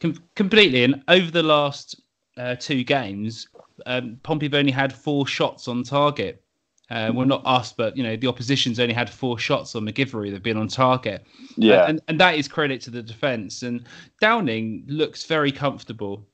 [0.00, 0.84] Com- completely.
[0.84, 2.00] And over the last
[2.36, 3.48] uh, two games,
[3.86, 6.42] um, Pompey have only had four shots on target.
[6.88, 10.30] Uh, well, not us, but you know the opposition's only had four shots on MacGillivray.
[10.30, 11.26] They've been on target.
[11.56, 13.64] Yeah, Uh, and, and that is credit to the defence.
[13.64, 13.84] And
[14.20, 16.24] Downing looks very comfortable.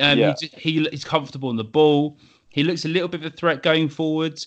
[0.00, 0.34] Um, Yeah.
[0.40, 2.18] he, he he's comfortable on the ball.
[2.50, 4.46] He looks a little bit of a threat going forwards.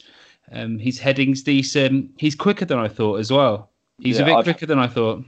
[0.52, 2.12] Um, his heading's decent.
[2.18, 3.72] He's quicker than I thought as well.
[4.00, 5.24] He's Yeah, a bit I've- quicker than I thought.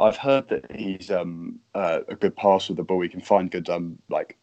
[0.00, 3.00] I've heard that he's um, uh, a good passer with the ball.
[3.02, 4.36] He can find good um, like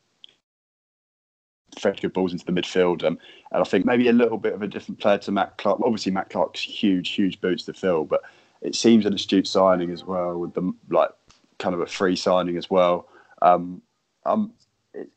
[1.79, 3.03] fetch good balls into the midfield.
[3.03, 3.17] Um,
[3.51, 5.81] and I think maybe a little bit of a different player to Matt Clarke.
[5.83, 8.21] Obviously, Matt Clarke's huge, huge boots to fill, but
[8.61, 11.09] it seems an astute signing as well with the like
[11.57, 13.07] kind of a free signing as well.
[13.41, 13.81] Um,
[14.25, 14.53] um,
[14.93, 15.09] it,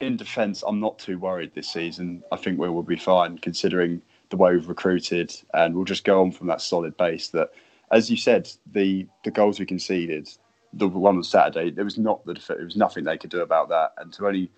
[0.00, 2.22] in defence, I'm not too worried this season.
[2.32, 6.20] I think we will be fine considering the way we've recruited, and we'll just go
[6.20, 7.28] on from that solid base.
[7.28, 7.50] That,
[7.90, 10.28] as you said, the the goals we conceded,
[10.72, 13.68] the one on Saturday, there was not the there was nothing they could do about
[13.70, 14.50] that, and to only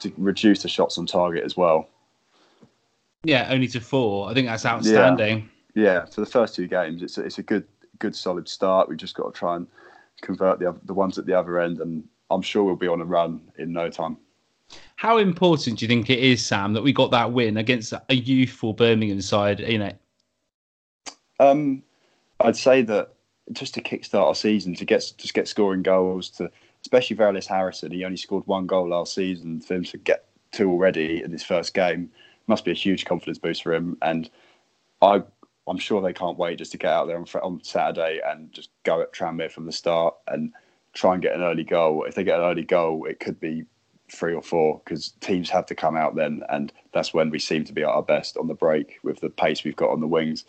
[0.00, 1.88] to reduce the shots on target as well.
[3.24, 4.30] Yeah, only to four.
[4.30, 5.48] I think that's outstanding.
[5.74, 7.66] Yeah, for the first two games, it's a, it's a good
[7.98, 8.88] good solid start.
[8.88, 9.66] We've just got to try and
[10.22, 13.04] convert the the ones at the other end, and I'm sure we'll be on a
[13.04, 14.16] run in no time.
[14.96, 18.14] How important do you think it is, Sam, that we got that win against a
[18.14, 19.60] youthful Birmingham side?
[19.60, 19.92] You know,
[21.40, 21.82] Um,
[22.40, 23.14] I'd say that
[23.52, 26.50] just to kickstart our season, to get just get scoring goals, to
[26.82, 29.60] especially for Ellis Harrison, he only scored one goal last season.
[29.60, 32.10] For him to get two already in his first game
[32.46, 33.96] must be a huge confidence boost for him.
[34.02, 34.30] And
[35.02, 35.22] I,
[35.66, 38.70] I'm sure they can't wait just to get out there on, on Saturday and just
[38.84, 40.52] go at Tranmere from the start and
[40.94, 42.04] try and get an early goal.
[42.04, 43.64] If they get an early goal, it could be
[44.10, 47.64] three or four because teams have to come out then, and that's when we seem
[47.64, 50.06] to be at our best on the break with the pace we've got on the
[50.06, 50.44] wings.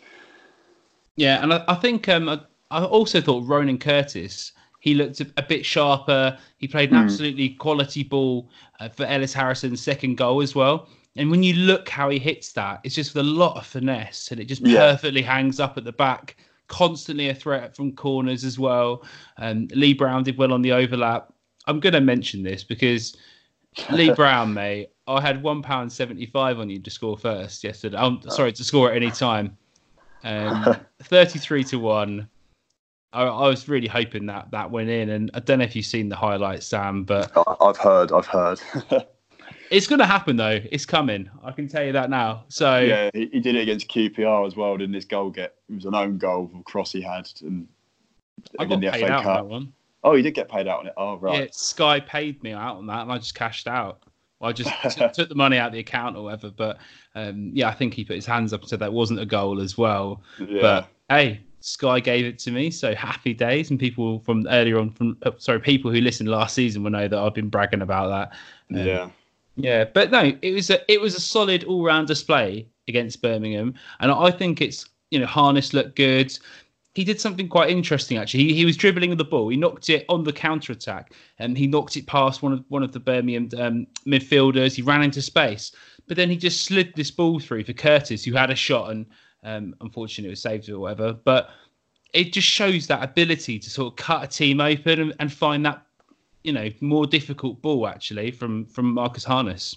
[1.16, 2.40] yeah, and I, I think um, I,
[2.70, 4.52] I also thought Ronan Curtis.
[4.80, 6.36] He looked a, a bit sharper.
[6.58, 8.48] He played an absolutely quality ball
[8.80, 10.88] uh, for Ellis Harrison's second goal as well.
[11.16, 14.30] And when you look how he hits that, it's just with a lot of finesse,
[14.30, 14.78] and it just Yeah.
[14.78, 16.36] perfectly hangs up at the back.
[16.68, 19.04] Constantly a threat from corners as well.
[19.38, 21.32] Um, Lee Brown did well on the overlap.
[21.66, 23.16] I'm going to mention this because
[23.90, 27.96] Lee Brown, mate, I had one pound seventy-five on you to score first yesterday.
[27.98, 29.56] I'm sorry to score at any time.
[30.22, 32.28] Um, Thirty-three to one.
[33.12, 35.86] I, I was really hoping that that went in, and I don't know if you've
[35.86, 38.60] seen the highlights, Sam, but I- I've heard, I've heard.
[39.70, 40.60] it's going to happen though.
[40.70, 41.28] It's coming.
[41.42, 42.44] I can tell you that now.
[42.48, 44.76] So yeah, he, he did it against QPR as well.
[44.76, 45.54] Didn't his goal get?
[45.68, 47.66] It was an own goal, a cross he had, and
[48.58, 49.72] I got the paid FA out on that one.
[50.02, 50.94] Oh, he did get paid out on it.
[50.96, 51.40] Oh, right.
[51.40, 54.02] Yeah, Sky paid me out on that, and I just cashed out.
[54.40, 56.50] I just t- took the money out of the account or whatever.
[56.50, 56.78] But
[57.14, 59.60] um, yeah, I think he put his hands up and said that wasn't a goal
[59.60, 60.22] as well.
[60.38, 60.60] Yeah.
[60.62, 63.70] But hey, Sky gave it to me, so happy days.
[63.70, 67.08] And people from earlier on, from uh, sorry, people who listened last season will know
[67.08, 68.78] that I've been bragging about that.
[68.78, 69.10] Um, yeah.
[69.56, 73.74] yeah, but no, it was a it was a solid all round display against Birmingham,
[74.00, 76.36] and I think it's you know Harness looked good.
[76.94, 78.44] He did something quite interesting actually.
[78.44, 79.48] He, he was dribbling the ball.
[79.48, 82.82] He knocked it on the counter attack, and he knocked it past one of one
[82.82, 84.74] of the Birmingham um, midfielders.
[84.74, 85.72] He ran into space,
[86.08, 89.06] but then he just slid this ball through for Curtis, who had a shot, and
[89.42, 91.12] um, unfortunately it was saved or whatever.
[91.12, 91.50] But
[92.12, 95.64] it just shows that ability to sort of cut a team open and, and find
[95.66, 95.86] that
[96.42, 99.76] you know more difficult ball actually from from Marcus Harness.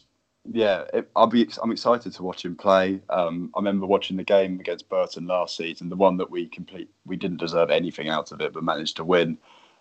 [0.52, 1.49] Yeah, it, I'll be.
[1.62, 2.99] I'm excited to watch him play.
[3.10, 6.89] Um, I remember watching the game against Burton last season, the one that we complete.
[7.06, 9.38] We didn't deserve anything out of it, but managed to win.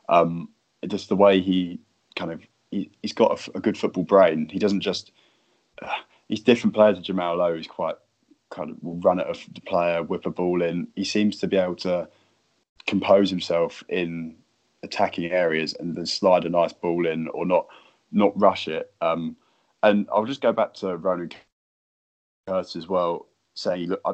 [0.08, 0.50] Um,
[0.86, 1.80] just the way he
[2.14, 4.48] kind of he, he's got a a, good football brain.
[4.50, 5.10] He doesn't just.
[5.80, 5.88] Uh,
[6.28, 7.56] he's different player to Jamal Lowe.
[7.56, 7.96] He's quite
[8.52, 10.86] kind of will run at a the player, whip a ball in.
[10.94, 12.08] He seems to be able to
[12.86, 14.36] compose himself in
[14.82, 17.66] attacking areas and then slide a nice ball in or not
[18.12, 18.92] not rush it.
[19.00, 19.36] Um,
[19.82, 21.30] and I'll just go back to Ronan
[22.46, 24.12] Curtis as well, saying, look, I,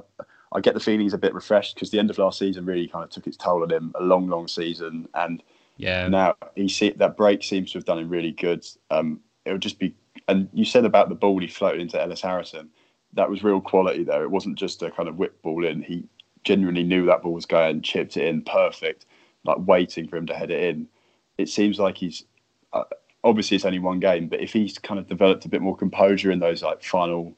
[0.53, 2.87] I get the feeling he's a bit refreshed because the end of last season really
[2.87, 3.93] kind of took its toll on him.
[3.97, 5.43] A long, long season, and
[5.77, 8.65] yeah, now he see that break seems to have done him really good.
[8.91, 9.95] Um, it would just be,
[10.29, 12.71] and you said about the ball he floated into Ellis Harrison.
[13.15, 14.23] That was real quality there.
[14.23, 15.83] It wasn't just a kind of whip ball in.
[15.83, 16.05] He
[16.45, 19.07] genuinely knew that ball was going, chipped it in perfect,
[19.45, 20.89] like waiting for him to head it in.
[21.37, 22.25] It seems like he's
[22.73, 22.85] uh,
[23.25, 26.31] obviously it's only one game, but if he's kind of developed a bit more composure
[26.31, 27.35] in those like final,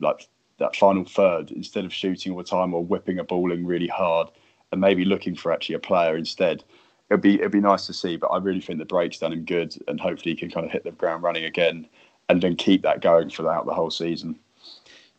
[0.00, 3.66] like that final third, instead of shooting all the time or whipping a ball in
[3.66, 4.28] really hard,
[4.72, 6.64] and maybe looking for actually a player instead,
[7.10, 8.16] it'd be it'd be nice to see.
[8.16, 10.72] But I really think the break's done him good, and hopefully he can kind of
[10.72, 11.86] hit the ground running again,
[12.28, 14.38] and then keep that going throughout the whole season.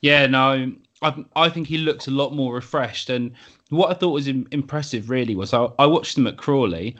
[0.06, 3.32] Yeah, no, I I think he looks a lot more refreshed, and
[3.70, 6.96] what I thought was impressive really was I, I watched him at Crawley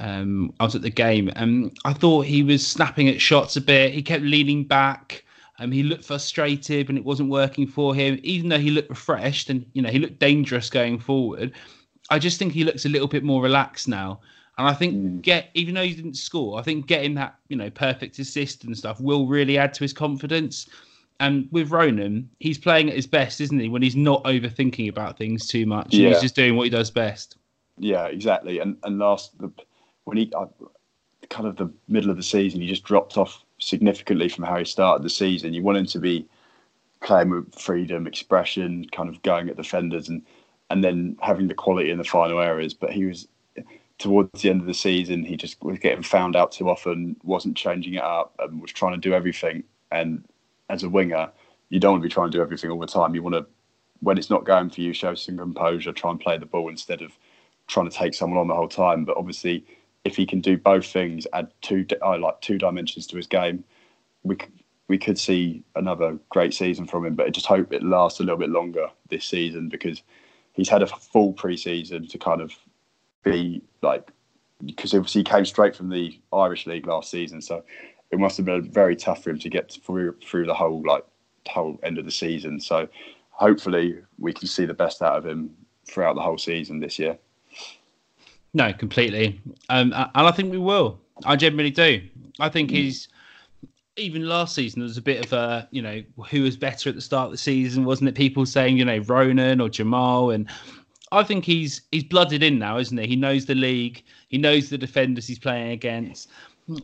[0.00, 3.60] um, I was at the game, and I thought he was snapping at shots a
[3.60, 3.92] bit.
[3.92, 5.24] He kept leaning back.
[5.58, 9.50] Um, he looked frustrated and it wasn't working for him, even though he looked refreshed
[9.50, 11.52] and you know he looked dangerous going forward.
[12.10, 14.20] I just think he looks a little bit more relaxed now.
[14.58, 15.22] And I think mm.
[15.22, 18.76] get even though he didn't score, I think getting that you know perfect assist and
[18.76, 20.68] stuff will really add to his confidence.
[21.24, 23.70] And with Ronan, he's playing at his best, isn't he?
[23.70, 26.10] When he's not overthinking about things too much, yeah.
[26.10, 27.38] he's just doing what he does best.
[27.78, 28.58] Yeah, exactly.
[28.58, 29.50] And and last the
[30.04, 30.44] when he uh,
[31.30, 34.66] kind of the middle of the season, he just dropped off significantly from how he
[34.66, 35.54] started the season.
[35.54, 36.28] You want him to be
[37.02, 40.20] playing with freedom, expression, kind of going at defenders, and
[40.68, 42.74] and then having the quality in the final areas.
[42.74, 43.28] But he was
[43.96, 47.56] towards the end of the season, he just was getting found out too often, wasn't
[47.56, 49.64] changing it up, and was trying to do everything.
[49.90, 50.22] And
[50.68, 51.30] as a winger,
[51.68, 53.14] you don't want to be trying to do everything all the time.
[53.14, 53.46] You want to,
[54.00, 57.02] when it's not going for you, show some composure, try and play the ball instead
[57.02, 57.12] of
[57.66, 59.04] trying to take someone on the whole time.
[59.04, 59.64] But obviously,
[60.04, 63.64] if he can do both things, add two uh, like two dimensions to his game,
[64.22, 64.36] we
[64.88, 67.14] we could see another great season from him.
[67.14, 70.02] But I just hope it lasts a little bit longer this season because
[70.52, 72.52] he's had a full preseason to kind of
[73.22, 74.10] be like
[74.64, 77.64] because obviously he came straight from the Irish League last season, so
[78.14, 81.04] it must have been very tough for him to get through through the whole like
[81.48, 82.60] whole end of the season.
[82.60, 82.88] So
[83.30, 85.50] hopefully we can see the best out of him
[85.84, 87.18] throughout the whole season this year.
[88.54, 89.40] No, completely.
[89.68, 91.00] Um, and I think we will.
[91.24, 92.02] I generally do.
[92.38, 92.74] I think mm.
[92.74, 93.08] he's
[93.96, 96.94] even last season there was a bit of a you know who was better at
[96.94, 98.14] the start of the season, wasn't it?
[98.14, 100.48] People saying you know Ronan or Jamal, and
[101.10, 103.08] I think he's he's blooded in now, isn't he?
[103.08, 106.30] He knows the league, he knows the defenders he's playing against,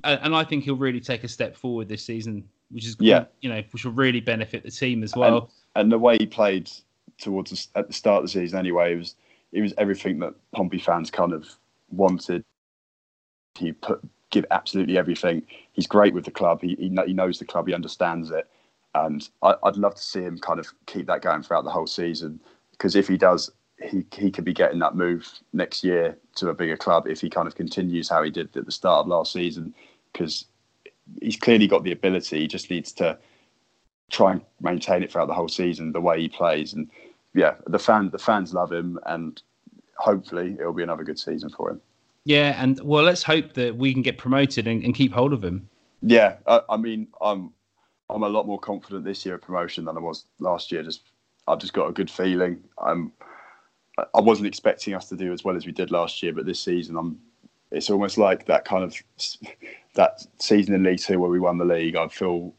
[0.04, 3.48] and I think he'll really take a step forward this season, which is yeah, you
[3.48, 5.50] know, which will really benefit the team as well.
[5.74, 6.70] And, and the way he played
[7.18, 9.14] towards the, at the start of the season, anyway, it was
[9.52, 11.48] it was everything that Pompey fans kind of
[11.90, 12.44] wanted.
[13.56, 15.42] He put give absolutely everything.
[15.72, 16.60] He's great with the club.
[16.62, 17.66] He he, he knows the club.
[17.66, 18.48] He understands it,
[18.94, 21.86] and I, would love to see him kind of keep that going throughout the whole
[21.86, 22.40] season.
[22.72, 23.50] Because if he does,
[23.82, 27.30] he he could be getting that move next year to a bigger club if he
[27.30, 29.74] kind of continues how he did at the start of last season.
[30.12, 30.46] Because
[31.20, 32.40] he's clearly got the ability.
[32.40, 33.18] He just needs to
[34.10, 36.90] try and maintain it throughout the whole season the way he plays and
[37.34, 39.40] yeah, the fan the fans love him, and
[39.96, 41.80] hopefully it'll be another good season for him.
[42.24, 45.42] Yeah, and well, let's hope that we can get promoted and, and keep hold of
[45.42, 45.68] him.
[46.02, 47.52] Yeah, I, I, mean, I'm
[48.08, 50.82] I'm a lot more confident this year of promotion than I was last year.
[50.82, 51.02] Just
[51.46, 52.62] I've just got a good feeling.
[52.82, 53.12] I'm
[54.14, 56.60] I wasn't expecting us to do as well as we did last year, but this
[56.60, 57.20] season I'm.
[57.72, 58.96] It's almost like that kind of
[59.94, 61.94] that season in League Two where we won the league.
[61.94, 62.52] I feel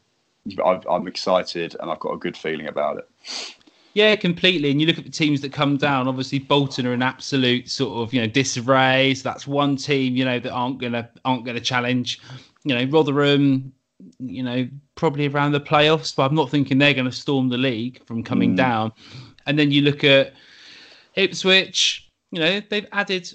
[0.64, 3.54] i am excited and I've got a good feeling about it.
[3.94, 4.70] Yeah, completely.
[4.70, 6.08] And you look at the teams that come down.
[6.08, 9.14] Obviously, Bolton are an absolute sort of you know disarray.
[9.14, 12.20] So that's one team you know that aren't gonna aren't gonna challenge.
[12.64, 13.72] You know, Rotherham.
[14.18, 17.56] You know, probably around the playoffs, but I'm not thinking they're going to storm the
[17.56, 18.56] league from coming mm.
[18.56, 18.92] down.
[19.46, 20.32] And then you look at
[21.14, 22.10] Ipswich.
[22.30, 23.32] You know, they've added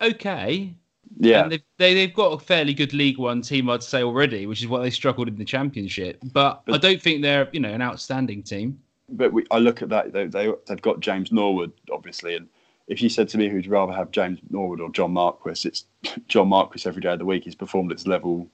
[0.00, 0.74] okay.
[1.18, 3.82] Yeah, and they've they, have they have got a fairly good League One team, I'd
[3.82, 6.18] say already, which is what they struggled in the Championship.
[6.32, 9.82] But, but I don't think they're you know an outstanding team but we, I look
[9.82, 12.48] at that they, they they've got James Norwood obviously, and
[12.86, 15.84] if you said to me who'd rather have James Norwood or John Marquis, it's
[16.28, 17.44] John Marquis every day of the week.
[17.44, 18.48] He's performed at his level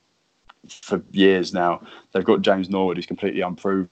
[0.68, 1.86] for years now.
[2.12, 3.88] They've got James Norwood, who's completely unproven.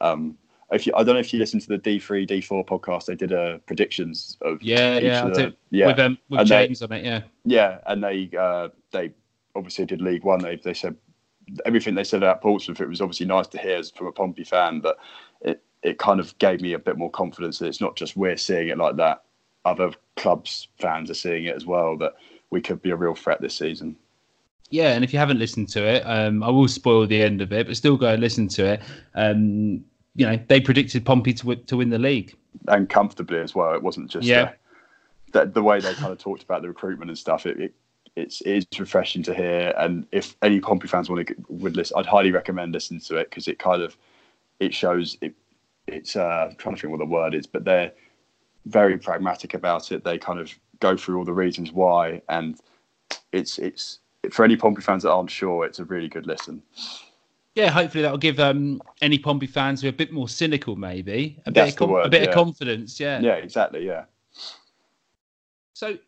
[0.00, 0.36] Um,
[0.72, 3.06] if you, I don't know if you listened to the D three D four podcast,
[3.06, 6.48] they did a uh, predictions of yeah yeah of the, yeah with um, with and
[6.48, 9.12] James they, on it yeah yeah and they uh, they
[9.54, 10.40] obviously did League One.
[10.40, 10.96] They they said
[11.64, 14.80] everything they said about Portsmouth, it was obviously nice to hear from a Pompey fan,
[14.80, 14.98] but
[15.40, 18.36] it, it kind of gave me a bit more confidence that it's not just we're
[18.36, 19.22] seeing it like that.
[19.64, 22.14] Other clubs fans are seeing it as well, that
[22.50, 23.96] we could be a real threat this season.
[24.70, 27.52] Yeah, and if you haven't listened to it, um, I will spoil the end of
[27.52, 28.82] it, but still go and listen to it.
[29.14, 32.34] Um, you know they predicted Pompey to win, to win the league
[32.66, 33.74] and comfortably as well.
[33.74, 34.42] It wasn't just Yeah.
[34.42, 34.52] uh,
[35.32, 37.46] the, the way they kind of talked about the recruitment and stuff.
[37.46, 37.74] It, it
[38.16, 39.72] it's it is refreshing to hear.
[39.76, 43.30] And if any Pompey fans want to would listen, I'd highly recommend listening to it
[43.30, 43.96] because it kind of
[44.60, 45.34] it shows it.
[45.86, 47.92] It's uh, I'm trying to think what the word is, but they're
[48.66, 50.04] very pragmatic about it.
[50.04, 52.58] They kind of go through all the reasons why, and
[53.32, 56.62] it's it's for any Pompey fans that aren't sure, it's a really good listen.
[57.58, 60.76] Yeah hopefully that will give um any Pompey fans who are a bit more cynical
[60.76, 62.28] maybe a bit of com- a bit yeah.
[62.28, 63.84] of confidence yeah Yeah, exactly.
[63.86, 64.04] Yeah.
[65.74, 65.98] So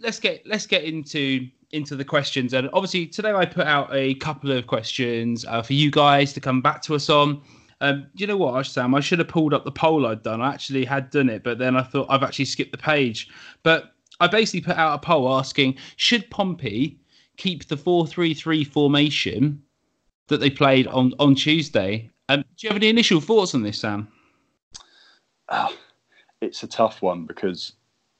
[0.00, 2.52] let's get let's get into into the questions.
[2.52, 6.40] And obviously today I put out a couple of questions uh, for you guys to
[6.40, 7.42] come back to us on.
[7.80, 8.94] Um, you know what, Sam?
[8.94, 10.40] I should have pulled up the poll I'd done.
[10.40, 13.28] I actually had done it, but then I thought I've actually skipped the page.
[13.62, 16.98] But I basically put out a poll asking should Pompey
[17.36, 19.60] keep the four three three formation
[20.28, 22.10] that they played on on Tuesday?
[22.28, 24.08] Um, do you have any initial thoughts on this, Sam?
[25.48, 25.72] Ah,
[26.40, 27.72] it's a tough one because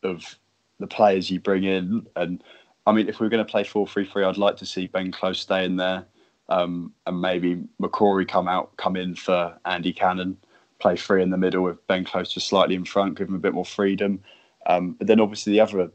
[0.02, 0.38] of
[0.78, 2.06] the players you bring in.
[2.16, 2.42] And
[2.86, 4.86] I mean, if we are going to play 4 3 3, I'd like to see
[4.86, 6.06] Ben Close stay in there
[6.48, 10.36] um, and maybe McCrory come out, come in for Andy Cannon,
[10.78, 13.38] play three in the middle with Ben Close just slightly in front, give him a
[13.38, 14.22] bit more freedom.
[14.66, 15.90] Um, but then obviously the other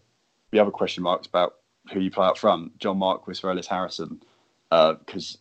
[0.51, 1.55] the other question marks about
[1.93, 4.21] who you play up front, John Marquis or Ellis Harrison,
[4.69, 5.37] because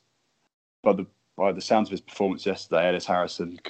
[0.82, 3.60] by the by the sounds of his performance yesterday, Ellis Harrison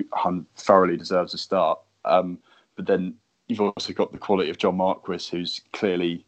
[0.57, 1.79] thoroughly deserves a start.
[2.07, 2.39] Um,
[2.77, 3.15] but then
[3.49, 6.25] you've also got the quality of John Marquis, who's clearly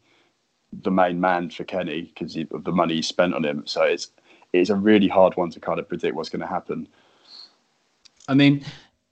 [0.83, 3.63] the main man for Kenny because of the money he spent on him.
[3.65, 4.11] So it's
[4.53, 6.87] it's a really hard one to kind of predict what's going to happen.
[8.27, 8.63] I mean,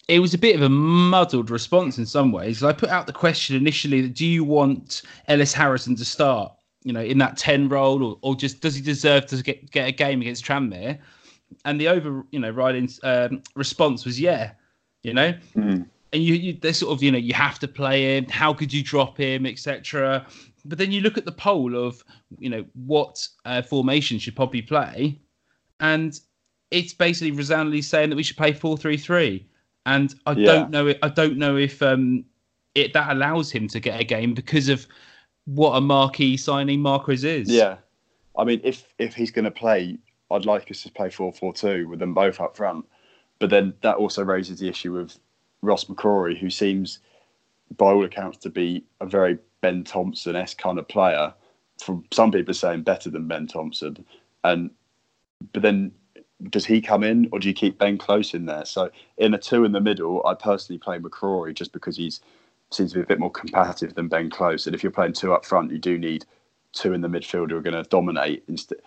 [0.08, 2.64] it was a bit of a muddled response in some ways.
[2.64, 6.52] I put out the question initially: Do you want Ellis Harrison to start?
[6.84, 9.88] You know, in that ten role, or, or just does he deserve to get get
[9.88, 11.00] a game against Tranmere?
[11.66, 14.52] And the over, you know, riding um, response was yeah.
[15.04, 15.88] You know, Mhm.
[16.12, 18.26] and you, you they sort of you know you have to play him.
[18.28, 20.26] How could you drop him, etc.
[20.66, 22.04] But then you look at the poll of
[22.38, 25.20] you know what uh, formation should Pompey play,
[25.80, 26.20] and
[26.70, 29.46] it's basically resoundingly saying that we should play four three three.
[29.86, 30.46] And I Yeah.
[30.46, 30.94] don't know.
[31.02, 32.26] I don't know if um,
[32.76, 34.86] it that allows him to get a game because of
[35.46, 37.50] what a marquee signing Marquis is.
[37.50, 37.78] Yeah,
[38.38, 39.98] I mean, if if he's going to play,
[40.32, 42.86] I'd like us to play four four two with them both up front.
[43.40, 45.18] But then that also raises the issue of
[45.62, 47.00] Ross McCrory, who seems,
[47.78, 51.34] by all accounts, to be a very Ben Thompson esque kind of player.
[51.82, 54.06] From some people saying better than Ben Thompson,
[54.44, 54.70] and
[55.54, 55.92] but then
[56.50, 58.66] does he come in or do you keep Ben Close in there?
[58.66, 62.22] So in a two in the middle, I personally play McCrory just because he's
[62.72, 64.68] seems to be a bit more competitive than Ben Close.
[64.68, 66.26] And if you're playing two up front, you do need
[66.72, 68.78] two in the midfield who are going to dominate instead.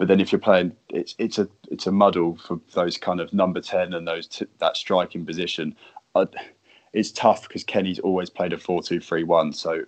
[0.00, 3.34] But then if you're playing, it's it's a it's a muddle for those kind of
[3.34, 5.76] number ten and those t- that striking position.
[6.94, 9.52] it's tough because Kenny's always played a four-two-three-one.
[9.52, 9.82] So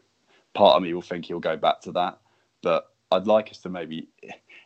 [0.53, 2.19] part of me will think he'll go back to that.
[2.63, 4.07] But I'd like us to maybe.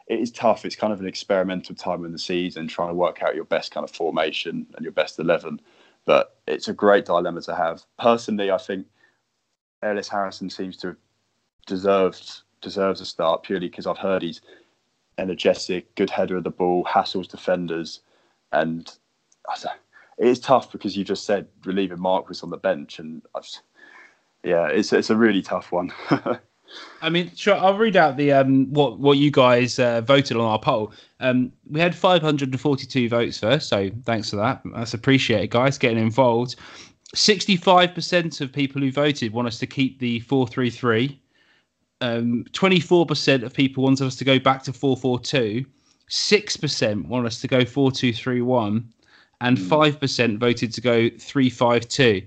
[0.09, 0.65] It is tough.
[0.65, 3.71] It's kind of an experimental time in the season, trying to work out your best
[3.71, 5.61] kind of formation and your best eleven.
[6.07, 7.85] But it's a great dilemma to have.
[8.01, 8.89] Personally, I think
[9.81, 10.97] Ellis Harrison seems to
[11.69, 14.41] deserved deserves a start purely because I've heard he's
[15.19, 18.01] energetic, good header of the ball, hassles defenders,
[18.53, 18.93] and
[20.19, 23.63] it is tough because you just said relieving Marquis on the bench, and just-
[24.45, 25.93] yeah, it's it's a really tough one.
[27.03, 27.57] I mean, sure.
[27.57, 30.93] I'll read out the um what what you guys uh, voted on our poll.
[31.21, 34.63] Um, we had 542 votes first, so thanks for that.
[34.75, 36.57] That's appreciated, guys, getting involved.
[37.15, 41.21] 65% of people who voted want us to keep the 433.
[42.01, 45.65] Um, 24% of people want us to go back to 442.
[46.09, 48.93] 6% want us to go 4231
[49.41, 52.27] and 5% voted to go 352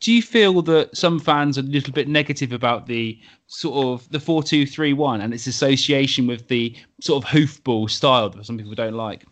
[0.00, 4.10] do you feel that some fans are a little bit negative about the sort of
[4.10, 8.46] the four two three one and its association with the sort of hoofball style that
[8.46, 9.26] some people don't like?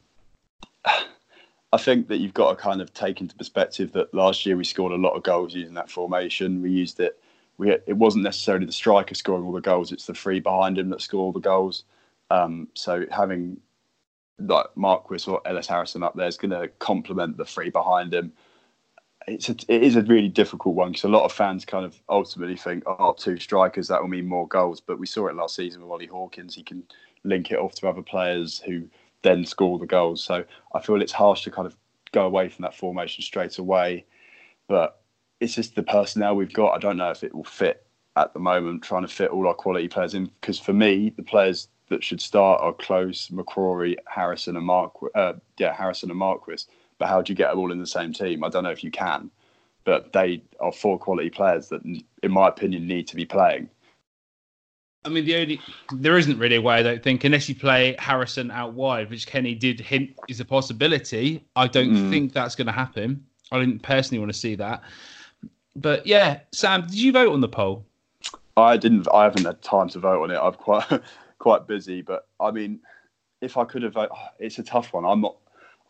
[1.72, 4.64] I think that you've got to kind of take into perspective that last year we
[4.64, 6.62] scored a lot of goals using that formation.
[6.62, 7.20] We used it.
[7.58, 10.90] We it wasn't necessarily the striker scoring all the goals; it's the three behind him
[10.90, 11.84] that score all the goals.
[12.30, 13.60] Um, so having
[14.38, 18.32] like Marquis or Ellis Harrison up there is going to complement the three behind him.
[19.26, 22.00] It's a, it is a really difficult one because a lot of fans kind of
[22.08, 24.80] ultimately think, oh, two strikers that will mean more goals.
[24.80, 26.84] But we saw it last season with Ollie Hawkins; he can
[27.24, 28.88] link it off to other players who
[29.22, 30.22] then score the goals.
[30.22, 31.76] So I feel it's harsh to kind of
[32.12, 34.06] go away from that formation straight away.
[34.68, 35.00] But
[35.40, 36.72] it's just the personnel we've got.
[36.72, 37.86] I don't know if it will fit
[38.16, 40.30] at the moment, trying to fit all our quality players in.
[40.40, 44.92] Because for me, the players that should start are Close, McCrory, Harrison, and Mark.
[45.14, 46.64] Uh, yeah, Harrison and Marquis.
[46.98, 48.42] But how do you get them all in the same team?
[48.42, 49.30] I don't know if you can,
[49.84, 53.70] but they are four quality players that, in my opinion, need to be playing.
[55.04, 55.60] I mean, the only
[55.94, 59.26] there isn't really a way I don't think unless you play Harrison out wide, which
[59.26, 61.44] Kenny did hint is a possibility.
[61.54, 62.10] I don't mm.
[62.10, 63.24] think that's going to happen.
[63.52, 64.82] I didn't personally want to see that.
[65.80, 67.84] But yeah, Sam, did you vote on the poll?
[68.56, 69.06] I didn't.
[69.12, 70.38] I haven't had time to vote on it.
[70.38, 70.86] I'm quite
[71.38, 72.02] quite busy.
[72.02, 72.80] But I mean,
[73.40, 75.04] if I could have voted, it's a tough one.
[75.04, 75.36] I'm not.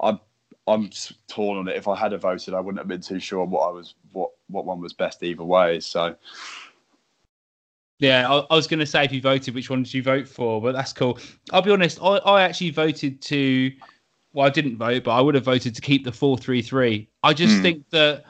[0.01, 0.21] I'm
[0.67, 0.91] I'm
[1.29, 1.77] torn on it.
[1.77, 4.67] If I had voted, I wouldn't have been too sure what I was what what
[4.67, 5.81] one was best either way.
[5.81, 6.15] So.
[8.01, 10.29] Yeah, I, I was going to say if you voted, which one did you vote
[10.29, 10.63] for?
[10.63, 11.19] But that's cool.
[11.51, 11.99] I'll be honest.
[12.01, 13.73] I, I actually voted to.
[14.33, 17.09] Well, I didn't vote, but I would have voted to keep the four three three.
[17.25, 17.63] I just mm.
[17.63, 18.25] think that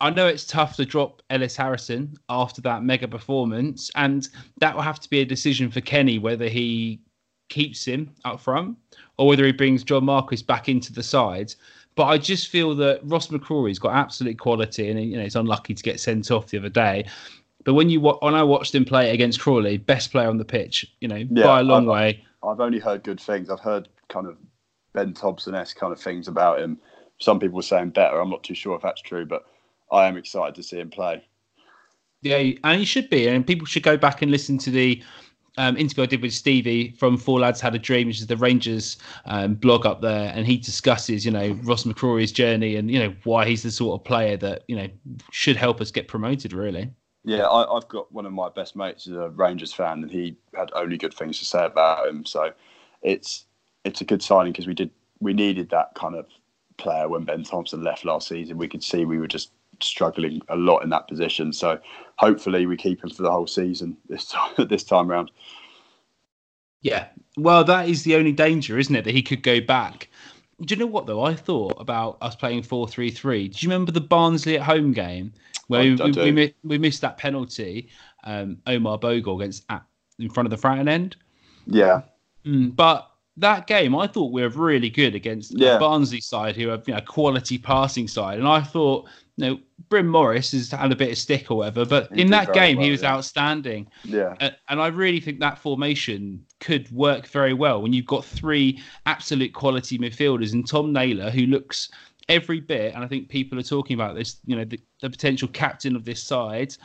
[0.00, 4.28] I know it's tough to drop Ellis Harrison after that mega performance, and
[4.58, 7.00] that will have to be a decision for Kenny whether he
[7.48, 8.76] keeps him up front
[9.16, 11.54] or whether he brings John Marquis back into the side.
[11.96, 15.74] But I just feel that Ross McCrorie's got absolute quality, and you know he's unlucky
[15.74, 17.06] to get sent off the other day.
[17.64, 20.86] But when you when I watched him play against Crawley, best player on the pitch,
[21.00, 22.24] you know, yeah, by a long I've, way.
[22.44, 23.50] I've only heard good things.
[23.50, 24.36] I've heard kind of
[24.92, 26.78] Ben Thompson esque kind of things about him.
[27.18, 28.20] Some people were saying better.
[28.20, 29.44] I'm not too sure if that's true, but
[29.90, 31.24] I am excited to see him play.
[32.22, 35.02] Yeah, and he should be, and people should go back and listen to the
[35.56, 38.36] um, interview I did with Stevie from Four Lads Had a Dream, which is the
[38.36, 42.98] Rangers um, blog up there, and he discusses, you know, Ross McCrorie's journey and you
[42.98, 44.88] know why he's the sort of player that you know
[45.30, 46.52] should help us get promoted.
[46.52, 46.90] Really.
[47.24, 50.36] Yeah, I, have got one of my best mates is a Rangers fan, and he
[50.54, 52.24] had only good things to say about him.
[52.24, 52.52] So
[53.02, 53.44] it's
[53.84, 56.26] it's a good signing because we did we needed that kind of
[56.78, 58.58] player when Ben Thompson left last season.
[58.58, 59.50] We could see we were just
[59.80, 61.52] struggling a lot in that position.
[61.52, 61.78] So
[62.16, 65.30] hopefully we keep him for the whole season this time this time round.
[66.80, 69.04] Yeah, well, that is the only danger, isn't it?
[69.04, 70.08] That he could go back.
[70.60, 71.22] Do you know what though?
[71.22, 73.48] I thought about us playing four three three.
[73.48, 75.32] Do you remember the Barnsley at home game
[75.68, 77.90] where I, we, I we, we, missed that penalty?
[78.24, 79.82] Um, Omar Bogle against at,
[80.18, 81.16] in front of the front end.
[81.66, 82.02] Yeah,
[82.44, 85.74] mm, but that game, I thought we were really good against yeah.
[85.74, 89.08] the Barnsley side, who are you know, quality passing side, and I thought
[89.38, 92.30] you know, Bryn Morris has had a bit of stick or whatever, but he in
[92.30, 93.14] that game well, he was yeah.
[93.14, 93.86] outstanding.
[94.04, 98.24] Yeah, and, and, I really think that formation could work very well when you've got
[98.24, 101.88] three absolute quality midfielders and Tom Naylor, who looks
[102.28, 105.46] every bit, and I think people are talking about this, you know, the, the potential
[105.46, 106.76] captain of this side,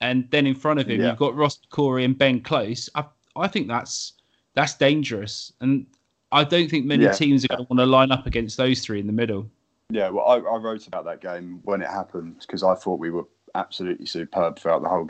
[0.00, 1.10] and then in front of him yeah.
[1.10, 2.90] you've got Ross McCrorie and Ben Close.
[2.96, 3.04] I
[3.36, 4.14] I think that's
[4.54, 5.86] that's dangerous, and
[6.32, 7.12] I don't think many yeah.
[7.12, 9.48] teams are going to want to line up against those three in the middle.
[9.90, 13.10] Yeah, well, I, I wrote about that game when it happened because I thought we
[13.10, 15.08] were absolutely superb throughout the whole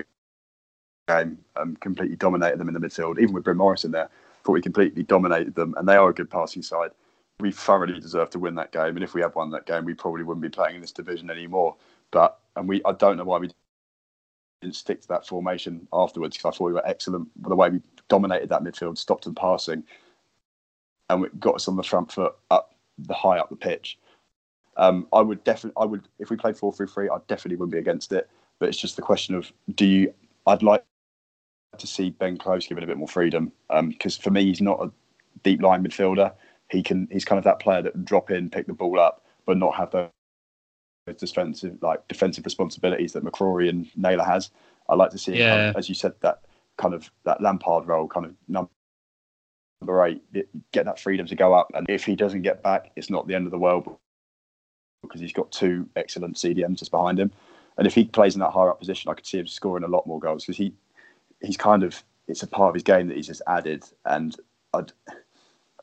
[1.09, 4.09] game, um, completely dominated them in the midfield, even with Bryn Morris in there.
[4.45, 6.91] Thought we completely dominated them, and they are a good passing side.
[7.39, 9.95] We thoroughly deserve to win that game, and if we had won that game, we
[9.95, 11.77] probably wouldn't be playing in this division anymore.
[12.11, 13.51] But and we, I don't know why we
[14.61, 17.29] didn't stick to that formation afterwards because I thought we were excellent.
[17.43, 19.85] The way we dominated that midfield, stopped them passing,
[21.09, 23.99] and we got us on the front foot up the high up the pitch.
[24.77, 27.73] Um, I would definitely, I would, if we played four three three, I definitely wouldn't
[27.73, 28.29] be against it.
[28.59, 30.15] But it's just the question of do you?
[30.47, 30.85] I'd like
[31.79, 34.83] to see Ben Close given a bit more freedom because um, for me, he's not
[34.83, 34.91] a
[35.43, 36.33] deep line midfielder.
[36.71, 39.59] He can, he's kind of that player that drop in, pick the ball up, but
[39.59, 40.09] not have those
[41.19, 44.51] defensive like defensive responsibilities that McCrorie and Naylor has.
[44.89, 45.49] I like to see, yeah.
[45.49, 46.41] kind of, as you said, that
[46.77, 50.23] kind of that Lampard role, kind of number eight,
[50.73, 51.71] get that freedom to go up.
[51.75, 53.97] And if he doesn't get back, it's not the end of the world
[55.03, 57.31] because he's got two excellent CDMs just behind him.
[57.79, 59.89] And if he plays in that higher up position, I could see him scoring a
[59.89, 60.75] lot more goals because he
[61.41, 63.85] he's kind of it's a part of his game that he's just added.
[64.05, 64.37] And
[64.75, 64.93] I'd,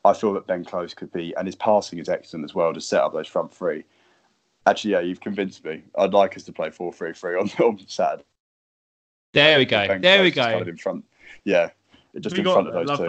[0.04, 2.80] I feel that Ben Close could be, and his passing is excellent as well to
[2.80, 3.84] set up those front three.
[4.66, 5.82] Actually, yeah, you've convinced me.
[5.98, 8.24] I'd like us to play 4 3 3 on, on Saturday.
[9.32, 9.86] There we go.
[9.86, 10.42] Ben there Close we go.
[10.42, 11.04] Kind of in front.
[11.44, 11.70] Yeah,
[12.20, 13.04] just we in front of those two.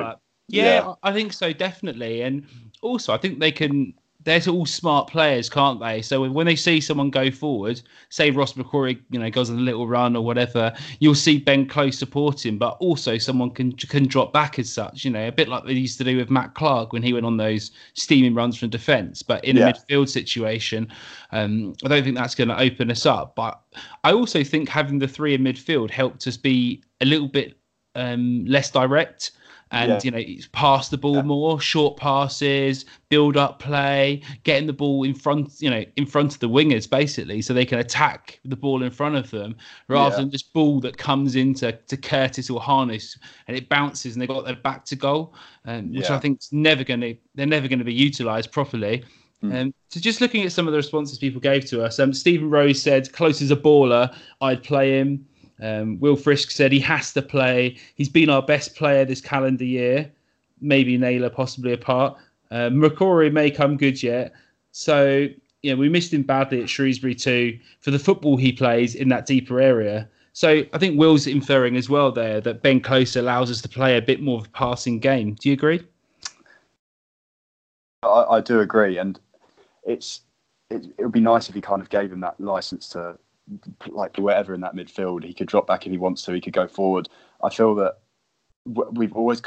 [0.47, 2.21] Yeah, yeah, I think so, definitely.
[2.21, 2.45] And
[2.81, 3.93] also, I think they can
[4.23, 6.01] they're all smart players, can't they?
[6.01, 9.61] So when they see someone go forward, say Ross McCrorie, you know, goes on a
[9.61, 14.31] little run or whatever, you'll see Ben Close supporting, but also someone can can drop
[14.31, 16.93] back as such, you know, a bit like they used to do with Matt Clarke
[16.93, 19.23] when he went on those steaming runs from defence.
[19.23, 19.69] But in yeah.
[19.69, 20.87] a midfield situation,
[21.31, 23.35] um, I don't think that's going to open us up.
[23.35, 23.59] But
[24.03, 27.57] I also think having the three in midfield helped us be a little bit
[27.95, 29.31] um, less direct
[29.71, 29.99] and yeah.
[30.03, 31.21] you know pass the ball yeah.
[31.21, 36.33] more short passes build up play getting the ball in front you know in front
[36.33, 39.55] of the wingers basically so they can attack the ball in front of them
[39.87, 40.21] rather yeah.
[40.21, 43.17] than this ball that comes into to Curtis or Harness
[43.47, 45.33] and it bounces and they got their back to goal
[45.65, 49.03] um, which I think is never going to they're never going to be utilized properly
[49.43, 52.51] Um, so just looking at some of the responses people gave to us, um, Stephen
[52.51, 55.25] Rose said, "Close as a baller, I'd play him."
[55.61, 57.77] Um, Will Frisk said he has to play.
[57.95, 60.11] He's been our best player this calendar year.
[60.59, 62.17] Maybe Naylor possibly apart.
[62.51, 64.33] McCrory may come good yet.
[64.71, 65.27] So
[65.61, 69.25] yeah, we missed him badly at Shrewsbury too for the football he plays in that
[69.25, 70.09] deeper area.
[70.33, 73.97] So I think Will's inferring as well there that Ben Close allows us to play
[73.97, 75.35] a bit more of a passing game.
[75.35, 75.85] Do you agree?
[78.03, 79.19] I, I do agree, and
[79.85, 80.21] it's
[80.69, 83.17] it, it would be nice if he kind of gave him that license to
[83.87, 86.33] like wherever in that midfield he could drop back if he wants to.
[86.33, 87.09] He could go forward.
[87.43, 87.99] I feel that
[88.65, 89.41] we've always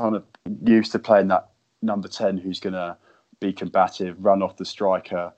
[0.00, 0.24] kind of
[0.64, 1.50] used to playing that
[1.82, 2.96] number ten who's going to
[3.40, 5.32] be combative, run off the striker,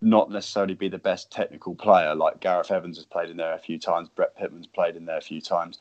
[0.00, 2.14] not necessarily be the best technical player.
[2.14, 5.18] Like Gareth Evans has played in there a few times, Brett Pitman's played in there
[5.18, 5.78] a few times.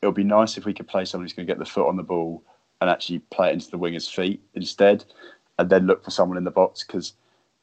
[0.00, 1.88] It would be nice if we could play someone who's going to get the foot
[1.88, 2.44] on the ball
[2.80, 5.04] and actually play it into the winger's feet instead,
[5.58, 7.14] and then look for someone in the box because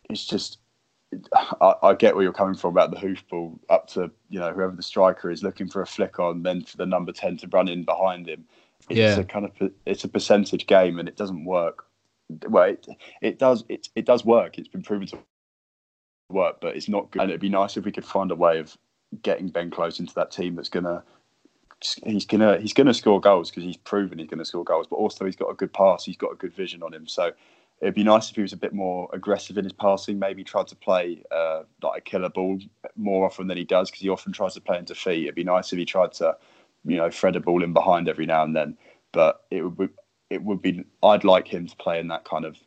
[0.09, 0.59] it's just.
[1.61, 4.75] I, I, get where you're coming from about the hoofball up to you know whoever
[4.75, 7.67] the striker is looking for a flick on, then for the number ten to run
[7.67, 8.45] in behind him.
[8.89, 9.19] It's yeah.
[9.19, 11.85] a kind of it's a percentage game and it doesn't work.
[12.47, 12.87] Well, it,
[13.21, 14.57] it does it it does work.
[14.57, 15.17] It's been proven to
[16.29, 17.23] work, but it's not good.
[17.23, 18.77] And it'd be nice if we could find a way of
[19.23, 21.03] getting Ben Close into that team that's gonna
[22.03, 25.25] he's gonna he's gonna score goals because he's proven he's gonna score goals, but also
[25.25, 27.07] he's got a good pass, he's got a good vision on him.
[27.07, 27.31] So
[27.81, 30.67] it'd be nice if he was a bit more aggressive in his passing, maybe tried
[30.67, 32.59] to play uh, like a killer ball
[32.95, 35.23] more often than he does because he often tries to play into feet.
[35.23, 36.35] It'd be nice if he tried to,
[36.85, 38.77] you know, thread a ball in behind every now and then.
[39.11, 39.89] But it would be,
[40.29, 42.57] it would be I'd like him to play in that kind of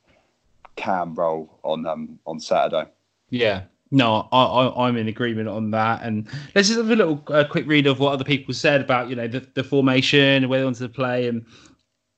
[0.77, 2.91] cam role on um on Saturday.
[3.29, 6.03] Yeah, no, I, am in agreement on that.
[6.03, 9.11] And let's just have a little uh, quick read of what other people said about
[9.11, 11.29] you know the, the formation and where they wanted to play.
[11.29, 11.45] And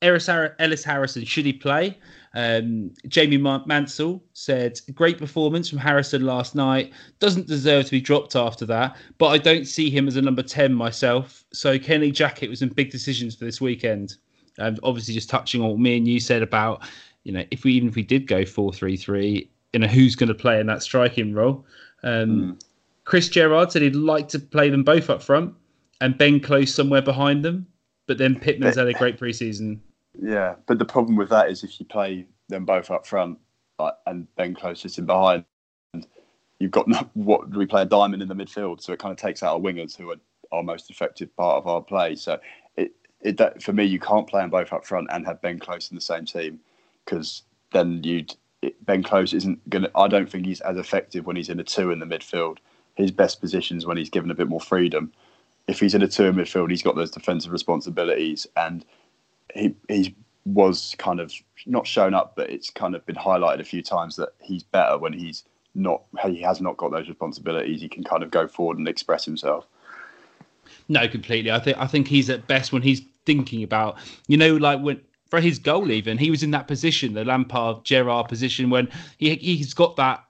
[0.01, 1.97] Ellis Harrison should he play?
[2.35, 6.91] Um, Jamie Mansell said, Great performance from Harrison last night.
[7.19, 10.43] Doesn't deserve to be dropped after that, but I don't see him as a number
[10.43, 11.45] 10 myself.
[11.53, 14.15] So Kenny Jackett was in big decisions for this weekend.
[14.59, 16.83] Um, obviously, just touching on what me and you said about,
[17.23, 20.15] you know, if we even if we did go 4 3 3, you know who's
[20.15, 21.65] going to play in that striking role.
[22.03, 22.61] Um, mm.
[23.05, 25.53] Chris Gerard said he'd like to play them both up front
[26.01, 27.67] and Ben Close somewhere behind them,
[28.07, 29.79] but then Pitman's had a great preseason.
[30.21, 33.39] Yeah, but the problem with that is if you play them both up front
[33.79, 35.45] like, and Ben Close sitting behind,
[36.59, 38.81] you've got no, what we play a diamond in the midfield?
[38.81, 40.17] So it kind of takes out our wingers who are
[40.51, 42.15] our most effective part of our play.
[42.15, 42.39] So
[42.77, 45.59] it, it that, for me, you can't play them both up front and have Ben
[45.59, 46.59] Close in the same team
[47.03, 48.33] because then you'd
[48.81, 49.91] Ben Close isn't going to.
[49.95, 52.57] I don't think he's as effective when he's in a two in the midfield.
[52.95, 55.11] His best positions when he's given a bit more freedom.
[55.67, 58.85] If he's in a two in midfield, he's got those defensive responsibilities, and
[59.55, 61.33] he he was kind of
[61.65, 64.97] not shown up, but it's kind of been highlighted a few times that he's better
[64.97, 65.43] when he's
[65.73, 66.03] not.
[66.23, 67.81] He has not got those responsibilities.
[67.81, 69.65] He can kind of go forward and express himself.
[70.87, 71.51] No, completely.
[71.51, 73.97] I think I think he's at best when he's thinking about
[74.27, 77.83] you know like when for his goal even he was in that position the Lampard
[77.83, 78.87] Gerrard position when
[79.17, 80.23] he he's got that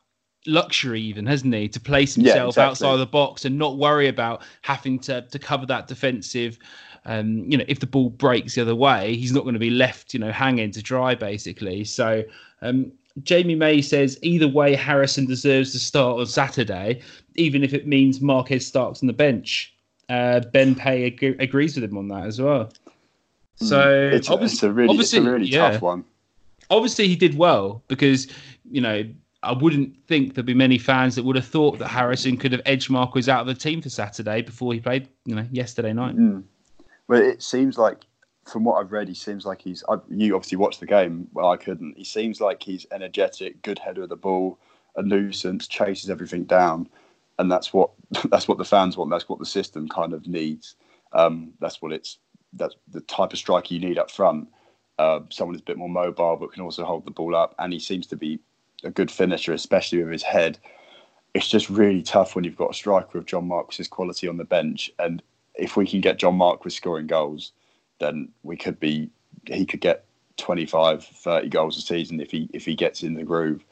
[0.47, 2.63] luxury even hasn't he to place himself yeah, exactly.
[2.69, 6.57] outside of the box and not worry about having to to cover that defensive
[7.05, 9.69] um, you know if the ball breaks the other way he's not going to be
[9.69, 12.23] left you know hanging to dry basically so
[12.61, 12.91] um,
[13.23, 17.01] Jamie May says either way Harrison deserves to start on Saturday
[17.35, 19.73] even if it means Marquis starts on the bench
[20.09, 22.71] uh, Ben Pay ag- agrees with him on that as well
[23.59, 23.65] Hmm.
[23.65, 25.71] So it's, it's a really, it's a really yeah.
[25.71, 26.05] tough one.
[26.69, 28.27] Obviously, he did well because
[28.69, 29.03] you know
[29.43, 32.61] I wouldn't think there'd be many fans that would have thought that Harrison could have
[32.65, 36.17] edged Marquis out of the team for Saturday before he played, you know, yesterday night.
[36.17, 36.43] Mm.
[37.07, 38.05] Well, it seems like,
[38.45, 39.83] from what I've read, he seems like he's.
[39.89, 41.27] I, you obviously watched the game.
[41.33, 41.97] Well, I couldn't.
[41.97, 44.59] He seems like he's energetic, good header of the ball,
[44.95, 46.87] a nuisance, chases everything down,
[47.39, 47.91] and that's what
[48.29, 49.11] that's what the fans want.
[49.11, 50.75] That's what the system kind of needs.
[51.13, 52.19] Um, that's what it's
[52.53, 54.47] that's the type of striker you need up front.
[54.97, 57.73] Uh, someone who's a bit more mobile but can also hold the ball up, and
[57.73, 58.39] he seems to be
[58.83, 60.57] a good finisher, especially with his head.
[61.33, 64.45] It's just really tough when you've got a striker of John Marquis's quality on the
[64.45, 65.21] bench, and
[65.57, 67.51] if we can get John Marquis scoring goals,
[67.99, 69.09] then we could be
[69.47, 70.05] he could get
[70.37, 73.63] 25, 30 goals a season if he if he gets in the groove.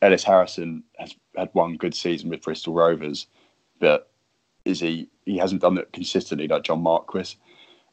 [0.00, 3.26] Ellis Harrison has had one good season with Bristol Rovers,
[3.80, 4.10] but
[4.64, 7.36] is he he hasn't done it consistently like John Marquis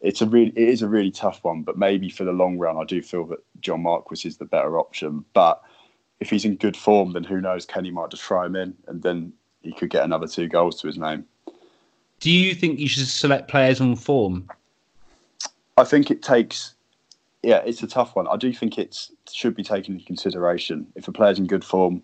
[0.05, 1.63] it's a really it is a really tough one.
[1.63, 4.79] But maybe for the long run, I do feel that John Marquis is the better
[4.79, 5.25] option.
[5.33, 5.61] But
[6.19, 7.65] if he's in good form, then who knows?
[7.65, 10.87] Kenny might just throw him in, and then he could get another two goals to
[10.87, 11.25] his name.
[12.19, 14.49] Do you think you should select players on form?
[15.77, 16.75] I think it takes
[17.45, 18.27] yeah, it's a tough one.
[18.27, 18.97] I do think it
[19.31, 20.87] should be taken into consideration.
[20.95, 22.01] If a player's in good form,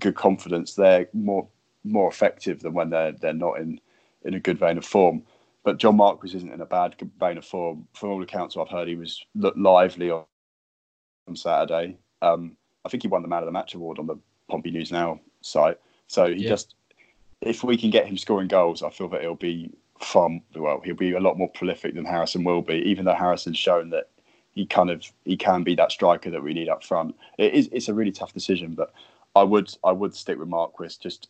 [0.00, 1.46] good confidence, they're more
[1.84, 3.80] more effective than when they're they're not in
[4.24, 5.22] in a good vein of form.
[5.62, 7.86] But John Marquis isn't in a bad vein of form.
[7.94, 10.24] From all accounts I've heard, he was looked lively on,
[11.28, 11.96] on Saturday.
[12.20, 14.16] Um, I think he won the Man of the Match award on the
[14.48, 15.78] Pompey News Now site.
[16.08, 16.48] So he Yeah.
[16.48, 16.74] just,
[17.40, 19.70] if we can get him scoring goals, I feel that he'll be
[20.00, 20.80] far well.
[20.84, 22.76] He'll be a lot more prolific than Harrison will be.
[22.76, 24.08] Even though Harrison's shown that
[24.52, 27.14] he kind of he can be that striker that we need up front.
[27.38, 28.92] It is it's a really tough decision, but
[29.34, 30.96] I would I would stick with Marquis.
[31.00, 31.28] Just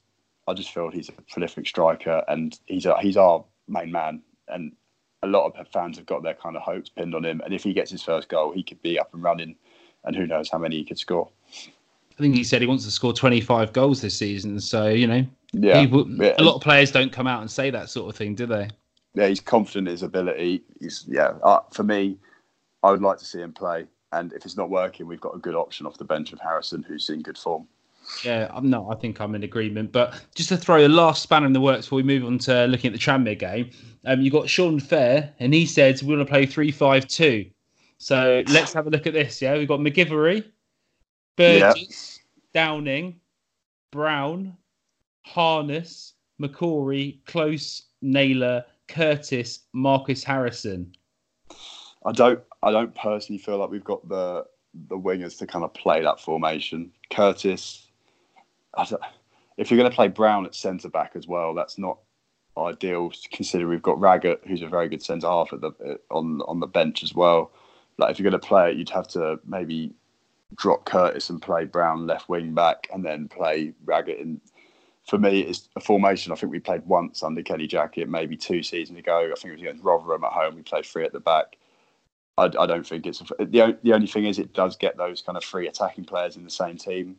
[0.48, 4.22] I just feel he's a prolific striker and he's a, he's our main man.
[4.48, 4.72] And
[5.22, 7.40] a lot of fans have got their kind of hopes pinned on him.
[7.44, 9.54] And if he gets his first goal, he could be up and running.
[10.04, 11.28] And who knows how many he could score.
[12.20, 14.60] I think he said he wants to score 25 goals this season.
[14.60, 16.34] So, you know, Yeah, yeah.
[16.36, 18.68] a lot of players don't come out and say that sort of thing, do they?
[19.14, 20.62] yeah, he's confident in his ability.
[20.80, 21.32] He's yeah.
[21.42, 22.18] Uh, for me,
[22.82, 23.86] I would like to see him play.
[24.12, 26.82] And if it's not working, we've got a good option off the bench of Harrison,
[26.82, 27.66] who's in good form.
[28.22, 28.86] Yeah, I'm not.
[28.90, 29.90] I think I'm in agreement.
[29.92, 32.66] But just to throw a last spanner in the works before we move on to
[32.66, 33.70] looking at the Tranmere game,
[34.04, 37.46] um, you got Sean Fair, and he said we want to play three-five-two.
[37.96, 39.40] So let's have a look at this.
[39.40, 40.44] Yeah, we've got MacGillivray,
[41.36, 42.20] Burgess,
[42.52, 43.20] Downing,
[43.90, 44.56] Brown,
[45.22, 50.92] Harness, McCrorie, Close, Naylor, Curtis, Marquis Harrison.
[52.04, 54.46] I don't I don't personally feel like we've got the
[54.88, 56.92] the wingers to kind of play that formation.
[57.10, 57.88] Curtis,
[58.76, 59.02] I don't,
[59.56, 61.98] if you're going to play Brown at centre back as well, that's not
[62.56, 63.12] ideal.
[63.32, 66.66] Consider we've got Raggett, who's a very good centre half at the on on the
[66.66, 67.52] bench as well.
[67.98, 69.92] Like if you're going to play it, you'd have to maybe
[70.56, 74.40] drop Curtis and play Brown left wing back, and then play Raggett in.
[75.06, 78.62] For me, it's a formation I think we played once under Kenny Jackett, maybe two
[78.62, 79.18] seasons ago.
[79.20, 80.54] I think it was against Rotherham at home.
[80.54, 81.56] We played three at the back.
[82.38, 85.22] I, I don't think it's a, the the only thing is it does get those
[85.22, 87.16] kind of three attacking players in the same team,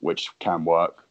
[0.00, 1.06] which can work,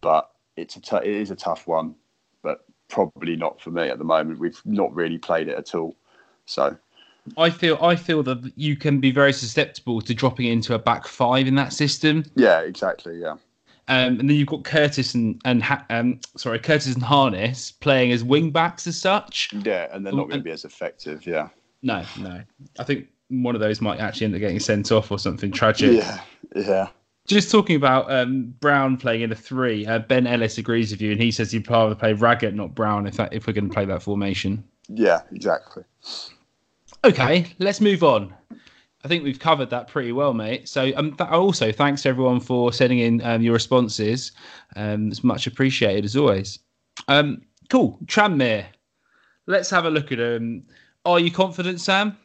[0.00, 1.94] but it's a t- it is a tough one,
[2.42, 4.38] but probably not for me at the moment.
[4.38, 5.96] We've not really played it at all,
[6.46, 6.76] so
[7.36, 11.06] I feel I feel that you can be very susceptible to dropping into a back
[11.06, 12.24] five in that system.
[12.34, 13.32] yeah, exactly, yeah,
[13.88, 18.12] Um, and then you've got Curtis and and Ha- um, sorry Curtis and Harness playing
[18.12, 19.50] as wing backs as such.
[19.64, 21.48] yeah, and they're not going to be as effective, yeah,
[21.82, 22.42] No, no.
[22.78, 25.96] I think one of those might actually end up getting sent off or something tragic.
[25.96, 26.20] yeah,
[26.54, 26.88] yeah.
[27.26, 31.10] Just talking about um, Brown playing in a three, uh, Ben Ellis agrees with you,
[31.12, 33.72] and he says he'd rather play Raggett, not Brown, if that, if we're going to
[33.72, 34.62] play that formation.
[34.88, 35.84] Yeah, exactly.
[37.04, 38.32] Okay, let's move on.
[39.04, 40.66] I think we've covered that pretty well, mate.
[40.70, 44.32] So, um, th- also thanks everyone for sending in um, your responses.
[44.74, 46.60] Um, it's much appreciated as always.
[47.08, 48.64] Um, cool, Tranmere.
[49.46, 50.64] Let's have a look at them.
[51.04, 52.16] Are you confident, Sam?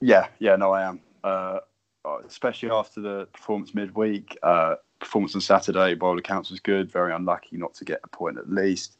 [0.00, 1.00] Yeah, yeah, no, I am.
[1.22, 1.60] Uh,
[2.26, 4.36] especially after the performance midweek.
[4.42, 6.90] Uh, performance on Saturday, by all accounts, was good.
[6.90, 8.96] Very unlucky not to get a point at least.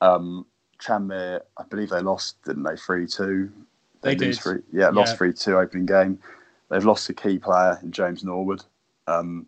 [0.00, 0.46] Um,
[0.80, 2.74] Tranmere, I believe they lost, didn't they?
[2.74, 3.52] Three two.
[4.02, 4.42] They lose did.
[4.42, 5.16] Three, yeah, lost Yeah.
[5.18, 6.18] three two opening game.
[6.68, 8.64] They've lost a key player in James Norwood.
[9.06, 9.46] Um,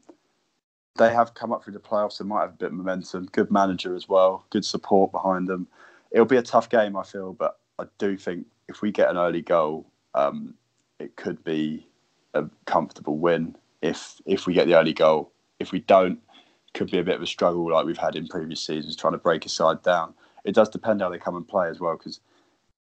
[0.96, 2.18] they have come up through the playoffs.
[2.18, 3.26] They might have a bit of momentum.
[3.32, 4.46] Good manager as well.
[4.50, 5.66] Good support behind them.
[6.12, 9.16] It'll be a tough game, I feel, but I do think if we get an
[9.16, 10.54] early goal, um,
[11.00, 11.86] it could be
[12.34, 13.56] a comfortable win.
[13.82, 16.20] If if we get the early goal, if we don't,
[16.68, 19.12] it could be a bit of a struggle like we've had in previous seasons trying
[19.14, 20.14] to break a side down.
[20.44, 22.20] It does depend how they come and play as well, because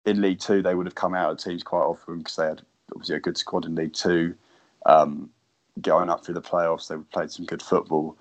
[0.05, 2.61] in League Two they would have come out of teams quite often because they had
[2.93, 4.35] obviously a good squad in League Two.
[4.85, 5.29] Um,
[5.79, 8.17] going up through the playoffs, they played some good football,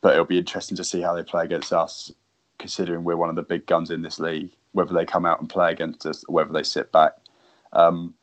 [0.00, 2.12] but it'll be interesting to see how they play against us,
[2.58, 4.50] considering we're one of the big guns in this league.
[4.72, 7.12] Whether they come out and play against us, or whether they sit back.
[7.72, 8.14] Um,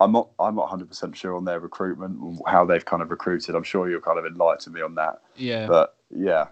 [0.00, 0.28] I'm not.
[0.38, 3.56] I'm not 100 percent sure on their recruitment, how they've kind of recruited.
[3.56, 5.22] I'm sure you'll kind of enlighten me on that.
[5.36, 5.66] Yeah.
[5.66, 6.46] But yeah,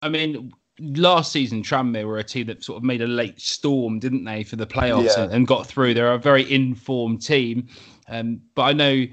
[0.00, 3.98] I mean, last season, Tranmere were a team that sort of made a late storm,
[3.98, 5.24] didn't they, for the playoffs Yeah.
[5.24, 5.94] and, and got through.
[5.94, 7.68] They're a very informed team.
[8.08, 9.06] Um, but I know,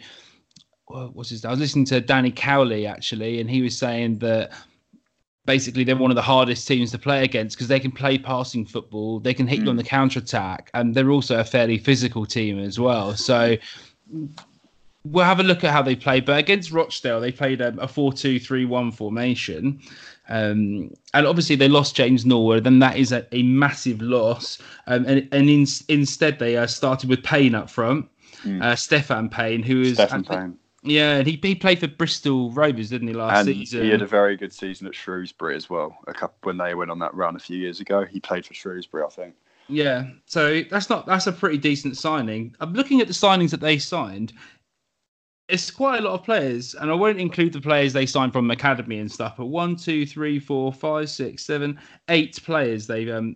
[0.88, 4.52] what was his I was listening to Danny Cowley actually, and he was saying that
[5.46, 8.66] basically they're one of the hardest teams to play against because they can play passing
[8.66, 12.26] football, they can hit you on the counter attack, and they're also a fairly physical
[12.26, 13.16] team as well.
[13.16, 13.56] So
[15.06, 16.26] we'll have a look at how they played.
[16.26, 19.80] But against Rochdale, they played um, a 4 2 3 1 formation.
[20.28, 24.58] Um, and obviously, they lost James Norwood, and that is a, a massive loss.
[24.88, 28.08] Um, and and in, instead, they uh, started with Payne up front,
[28.62, 29.94] uh, Stefan Payne, who is.
[29.94, 30.58] Stefan Payne.
[30.82, 33.84] Yeah, and he, he played for Bristol Rovers, didn't he, last and season?
[33.84, 35.98] he had a very good season at Shrewsbury as well.
[36.06, 38.54] A couple when they went on that run a few years ago, he played for
[38.54, 39.34] Shrewsbury, I think.
[39.68, 42.56] Yeah, so that's not that's a pretty decent signing.
[42.60, 44.34] I'm looking at the signings that they signed.
[45.48, 48.50] It's quite a lot of players, and I won't include the players they signed from
[48.50, 49.36] academy and stuff.
[49.38, 51.80] But one, two, three, four, five, six, seven,
[52.10, 53.36] eight players they've um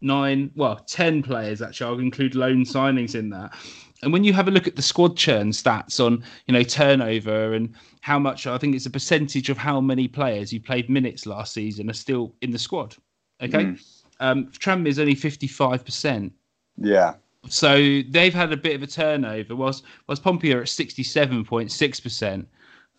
[0.00, 1.92] nine, well, ten players actually.
[1.92, 3.54] I'll include loan signings in that.
[4.02, 7.54] And when you have a look at the squad churn stats on, you know, turnover
[7.54, 11.24] and how much, I think it's a percentage of how many players who played minutes
[11.24, 12.96] last season are still in the squad.
[13.40, 13.64] Okay.
[13.64, 14.02] Mm.
[14.18, 16.32] Um, Tranmere is only 55%.
[16.78, 17.14] Yeah.
[17.48, 22.46] So they've had a bit of a turnover, whilst, whilst Pompey are at 67.6%.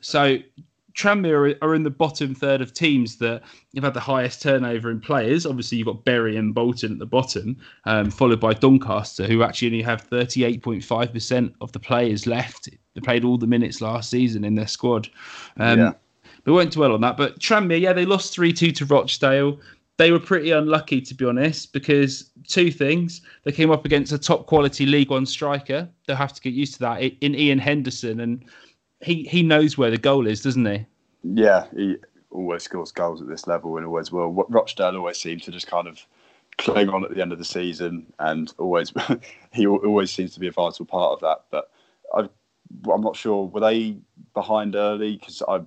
[0.02, 0.38] So
[0.96, 3.41] Tranmere are, in the bottom third of teams that
[3.76, 5.46] have had the highest turnover in players.
[5.46, 9.70] Obviously, you've got Bury and Bolton at the bottom, um, followed by Doncaster, who actually
[9.70, 12.70] only have 38.5% of the players left.
[12.94, 15.10] They played all the minutes last season in their squad.
[15.58, 15.94] Um, yeah.
[16.46, 17.18] We won't dwell on that.
[17.18, 19.60] But Tranmere, yeah, they lost 3 2 to Rochdale
[19.98, 23.22] they were pretty unlucky to be honest because two things.
[23.44, 25.88] They came up against a top quality league one striker.
[26.08, 28.46] They'll have to get used to that in ian henderson and
[29.02, 30.86] he he knows where the goal is doesn't he?
[31.24, 31.98] Yeah he
[32.32, 34.32] always scores goals at this level and always will.
[34.50, 36.04] Rochdale always seems to just kind of
[36.58, 38.91] cling on at the end of the season and always
[39.54, 41.72] he always seems to be a vital part of that but
[42.14, 42.30] I,
[42.94, 43.98] i'm not sure were they
[44.36, 45.18] behind early?
[45.18, 45.62] Because i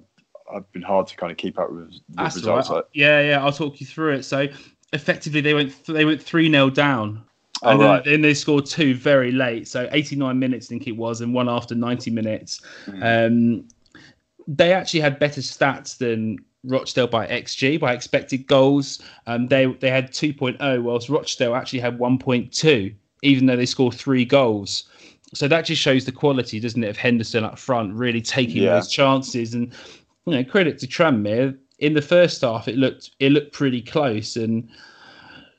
[0.55, 2.70] I've been hard to kind of keep up with, with results.
[2.70, 2.84] Right.
[2.92, 4.22] Yeah, yeah, I'll talk you through it.
[4.24, 4.49] So
[4.92, 7.22] effectively, they went they went three 0 down.
[7.62, 8.05] Oh, and then, right.
[8.05, 11.49] then, they scored two very late, so 89 minutes, I think it was, and one
[11.49, 12.61] after 90 minutes.
[12.86, 13.26] Mm.
[13.26, 13.68] Um,
[14.47, 19.01] they actually had better stats than Rochdale by XG, by expected goals.
[19.26, 24.24] Um, they they had 2.0, whilst Rochdale actually had 1.2, even though they scored three
[24.24, 24.84] goals.
[25.34, 28.74] So that just shows the quality, doesn't it, of Henderson up front, really taking yeah.
[28.74, 29.55] those chances.
[29.55, 29.72] And
[30.27, 31.57] you know, credit to Tranmere.
[31.79, 34.68] In the first half, it looked it looked pretty close, and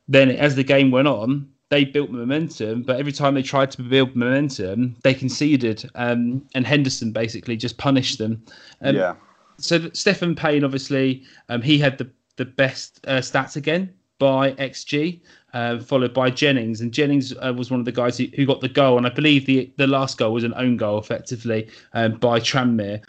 [0.07, 2.83] then as the game went on, they built momentum.
[2.83, 7.77] But every time they tried to build momentum, they conceded, um, and Henderson basically just
[7.77, 8.43] punished them.
[8.81, 9.15] Um, yeah.
[9.59, 15.21] So Stephen Payne, obviously, um, he had the the best uh, stats again by XG,
[15.53, 16.81] uh, followed by Jennings.
[16.81, 18.97] And Jennings uh, was one of the guys who, who, got the goal.
[18.97, 23.03] And I believe the, the last goal was an own goal, effectively, um, by Tranmere.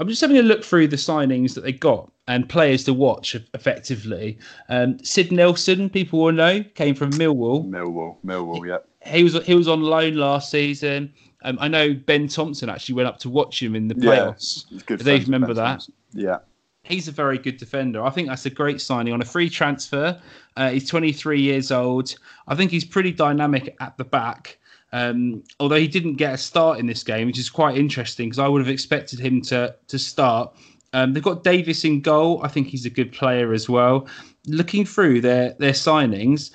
[0.00, 3.36] I'm just having a look through the signings that they got and players to watch
[3.52, 4.38] effectively.
[4.70, 7.68] Um, Sid Nelson, people will know, came from Millwall.
[7.68, 8.78] Millwall, Millwall, yeah.
[9.06, 11.12] He was he was on loan last season.
[11.42, 14.64] Um, I know Ben Thompson actually went up to watch him in the playoffs.
[14.70, 14.96] Yeah.
[14.96, 15.64] They remember that.
[15.64, 15.94] Thompson.
[16.12, 16.38] Yeah.
[16.82, 18.02] He's a very good defender.
[18.02, 20.18] I think that's a great signing on a free transfer.
[20.56, 22.14] Uh, he's 23 years old.
[22.48, 24.58] I think he's pretty dynamic at the back.
[24.92, 28.38] Um, although he didn't get a start in this game, which is quite interesting because
[28.38, 30.54] I would have expected him to to start.
[30.92, 32.40] Um, they've got Davis in goal.
[32.42, 34.08] I think he's a good player as well.
[34.46, 36.50] Looking through their their signings,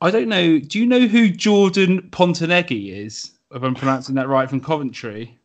[0.00, 0.58] I don't know.
[0.58, 3.32] Do you know who Jordan Pontoneghi is?
[3.50, 5.38] If I'm pronouncing that right, from Coventry.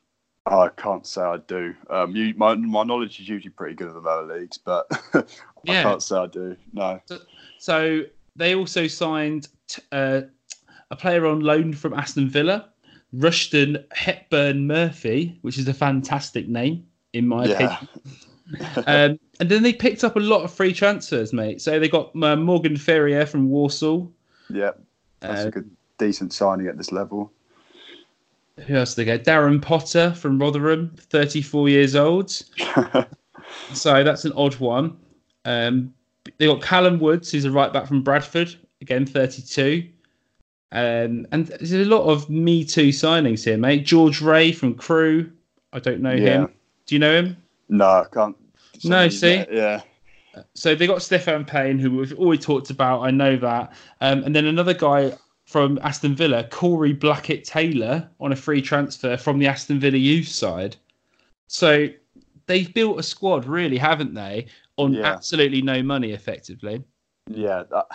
[0.46, 1.76] I can't say I do.
[1.90, 5.24] Um, you, my my knowledge is usually pretty good at the lower leagues, but I
[5.64, 5.84] yeah.
[5.84, 6.56] can't say I do.
[6.74, 7.00] No.
[7.06, 7.20] So,
[7.60, 8.02] so
[8.36, 10.22] they also signed t- uh,
[10.92, 12.70] a player on loan from Aston Villa,
[13.16, 17.54] Rushian Hepburn Murphy, which is a fantastic name in my yeah.
[17.54, 17.88] opinion.
[18.88, 21.62] um, and then they picked up a lot of free transfers, mate.
[21.62, 24.12] So they got uh, Morgan Ferrier from Walsall.
[24.50, 24.72] Yeah,
[25.20, 27.32] that's uh, a good, decent signing at this level.
[28.66, 29.26] Who else did they get?
[29.26, 32.30] Darren Potter from Rotherham, 34 years old.
[33.74, 34.98] so that's an odd one.
[35.46, 35.94] Um,
[36.38, 39.88] they got Callum Woods, who's a right back from Bradford, again 32.
[40.72, 43.86] Um, and there's a lot of Me Too signings here, mate.
[43.86, 45.32] George Ray from Crewe.
[45.74, 46.42] I don't know yeah.
[46.42, 46.54] him.
[46.86, 47.38] Do you know him?
[47.70, 48.36] No, I can't.
[48.84, 49.46] No, see?
[49.52, 49.82] Yeah.
[50.54, 53.02] So they got Stefan Payne, who we've always talked about.
[53.02, 53.74] I know that.
[54.02, 55.14] Um, and then another guy
[55.46, 60.28] from Aston Villa, Corey Blackett Taylor, on a free transfer from the Aston Villa youth
[60.28, 60.76] side.
[61.48, 61.88] So
[62.46, 64.46] they've built a squad, really, haven't they?
[64.78, 65.06] On yeah.
[65.06, 66.84] absolutely no money, effectively.
[67.28, 67.88] Yeah, that,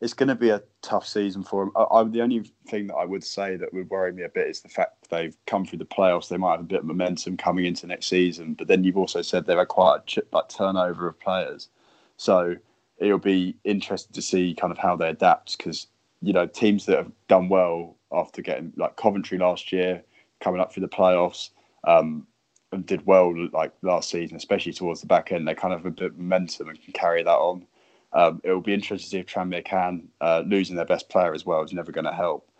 [0.00, 1.72] it's going to be a tough season for them.
[1.74, 4.48] I, I, the only thing that I would say that would worry me a bit
[4.48, 6.28] is the fact they've come through the playoffs.
[6.28, 9.22] They might have a bit of momentum coming into next season, but then you've also
[9.22, 11.68] said they've had quite a ch- like turnover of players.
[12.16, 12.56] So
[12.98, 15.88] it'll be interesting to see kind of how they adapt because
[16.20, 20.02] you know teams that have done well after getting like Coventry last year,
[20.40, 21.50] coming up through the playoffs.
[21.84, 22.26] Um,
[22.70, 25.48] and did well like last season, especially towards the back end.
[25.48, 27.66] They kind of have a bit of momentum and can carry that on.
[28.12, 30.08] Um, it will be interesting to see if Tranmere can.
[30.20, 32.50] Uh, losing their best player as well is never going to help.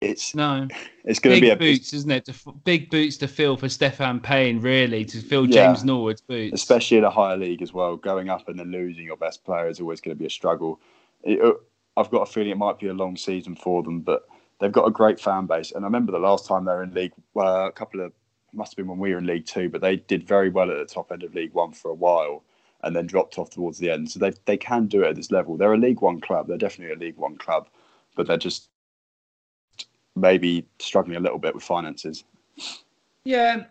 [0.00, 0.68] It's no,
[1.04, 2.24] it's going to be a boots, isn't it?
[2.26, 6.98] To, big boots to fill for Stefan Payne, really, to fill James Norwood's boots, especially
[6.98, 7.96] in a higher league as well.
[7.96, 10.80] Going up and then losing your best player is always going to be a struggle.
[11.22, 11.52] It, uh,
[11.96, 14.26] I've got a feeling it might be a long season for them, but
[14.60, 15.70] they've got a great fan base.
[15.72, 18.12] And I remember the last time they were in league, uh, a couple of
[18.52, 20.76] must have been when we were in League Two, but they did very well at
[20.76, 22.44] the top end of League One for a while,
[22.84, 24.10] and then dropped off towards the end.
[24.10, 25.56] So they they can do it at this level.
[25.56, 26.46] They're a League One club.
[26.46, 27.68] They're definitely a League One club,
[28.14, 28.68] but they're just
[30.16, 32.24] maybe struggling a little bit with finances.
[33.24, 33.64] Yeah,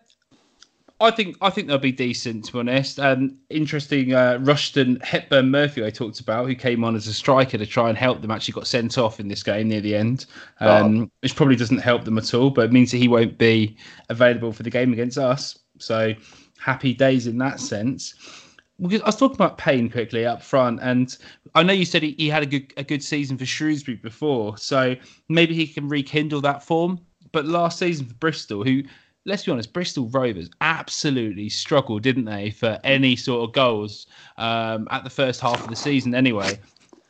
[1.00, 3.00] I think I think they'll be decent to be honest.
[3.00, 7.58] Um, interesting, uh, Rushian Hepburn Murphy I talked about, who came on as a striker
[7.58, 10.26] to try and help them, actually got sent off in this game near the end,
[10.60, 11.10] um, oh.
[11.20, 12.50] which probably doesn't help them at all.
[12.50, 13.76] But it means that he won't be
[14.08, 15.58] available for the game against us.
[15.78, 16.14] So
[16.58, 18.14] happy days in that sense.
[18.82, 21.16] I was talking about Payne quickly up front, and
[21.54, 24.58] I know you said he, he had a good a good season for Shrewsbury before,
[24.58, 24.96] so
[25.28, 26.98] maybe he can rekindle that form.
[27.32, 28.82] But last season for Bristol, who
[29.26, 34.06] let's be honest, Bristol Rovers absolutely struggled, didn't they, for any sort of goals
[34.38, 36.58] um, at the first half of the season, anyway.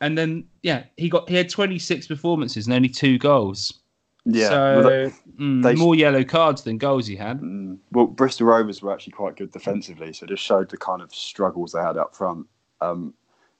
[0.00, 3.80] And then, yeah, he got he had 26 performances and only two goals.
[4.26, 7.40] Yeah, so well, mm, they, more yellow cards than goals he had.
[7.40, 11.02] Mm, well, Bristol Rovers were actually quite good defensively, so it just showed the kind
[11.02, 12.46] of struggles they had up front.
[12.80, 13.12] Um,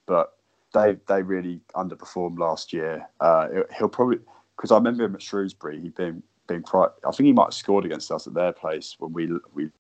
[0.07, 0.33] but
[0.73, 3.07] they they really underperformed last year.
[3.21, 4.19] Uh, he'll probably
[4.57, 5.81] because I remember him at Shrewsbury.
[5.81, 6.91] He'd been been quite.
[7.07, 9.71] I think he might have scored against us at their place when we we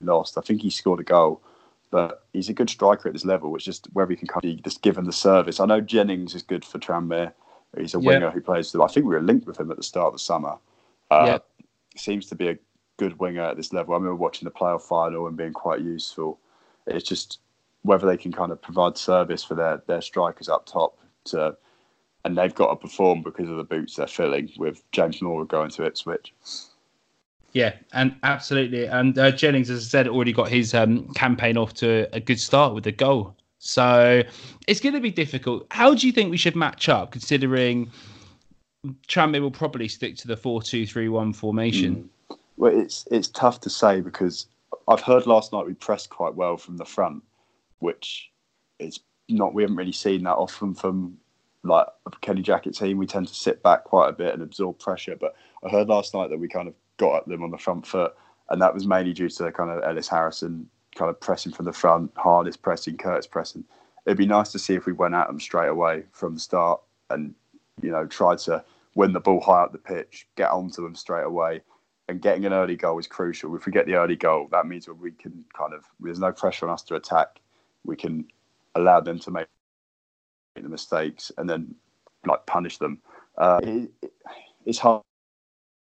[0.00, 0.38] lost.
[0.38, 1.42] I think he scored a goal,
[1.90, 3.54] but he's a good striker at this level.
[3.56, 5.60] It's just where we can kind of just give him the service.
[5.60, 7.32] I know Jennings is good for Tranmere.
[7.76, 8.74] He's a winger who plays.
[8.74, 10.58] I think we were linked with him at the start of the summer.
[11.10, 11.38] Uh,
[11.96, 12.58] Seems to be a
[12.98, 13.94] good winger at this level.
[13.94, 16.38] I remember watching the playoff final and being quite useful.
[16.86, 17.40] It's just
[17.82, 21.56] whether they can kind of provide service for their their strikers up top to
[22.24, 25.70] and they've got to perform because of the boots they're filling with James Moore going
[25.70, 26.32] to Ipswich.
[27.52, 28.86] Yeah, and absolutely.
[28.86, 32.40] And uh, Jennings, as I said, already got his um, campaign off to a good
[32.40, 33.36] start with a goal.
[33.64, 34.24] So
[34.66, 35.68] it's going to be difficult.
[35.70, 37.92] How do you think we should match up, considering
[39.06, 42.10] Tranmere will probably stick to the four-two-three-one formation?
[42.28, 42.38] Mm.
[42.56, 44.46] Well, it's it's tough to say because
[44.88, 47.22] I've heard last night we pressed quite well from the front,
[47.78, 48.32] which
[48.80, 48.98] is
[49.28, 51.16] not we haven't really seen that often from
[51.62, 54.80] like a Kenny Jackett team, we tend to sit back quite a bit and absorb
[54.80, 55.14] pressure.
[55.14, 57.86] But I heard last night that we kind of got at them on the front
[57.86, 58.12] foot,
[58.50, 61.72] and that was mainly due to kind of Ellis Harrison kind of pressing from the
[61.72, 63.64] front, Harness pressing, Curtis pressing.
[64.06, 66.80] It'd be nice to see if we went at them straight away from the start
[67.10, 67.34] and
[67.80, 68.64] you know tried to
[68.94, 71.62] win the ball high up the pitch, get onto them straight away.
[72.08, 73.54] And getting an early goal is crucial.
[73.56, 76.66] If we get the early goal, that means we can kind of there's no pressure
[76.66, 77.40] on us to attack.
[77.84, 78.26] We can
[78.74, 79.46] allow them to make
[80.56, 81.74] the mistakes and then
[82.26, 83.00] like punish them.
[83.38, 83.90] Uh, it,
[84.66, 85.02] it's hard,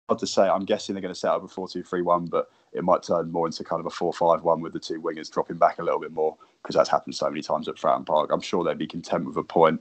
[0.09, 0.49] hard to say.
[0.49, 3.03] I'm guessing they're going to set up a 4 2 3 1, but it might
[3.03, 5.79] turn more into kind of a 4 5 1 with the two wingers dropping back
[5.79, 8.31] a little bit more because that's happened so many times at Fratton Park.
[8.33, 9.81] I'm sure they'd be content with a point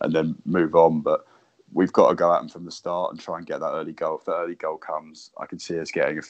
[0.00, 1.26] and then move on, but
[1.72, 3.92] we've got to go at them from the start and try and get that early
[3.92, 4.18] goal.
[4.18, 6.22] If the early goal comes, I can see us getting a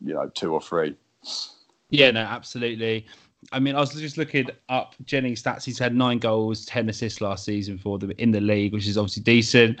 [0.00, 0.96] you know two or three.
[1.90, 3.06] Yeah, no, absolutely.
[3.52, 5.64] I mean, I was just looking up Jennings' stats.
[5.64, 8.98] He's had nine goals, ten assists last season for them in the league, which is
[8.98, 9.78] obviously decent.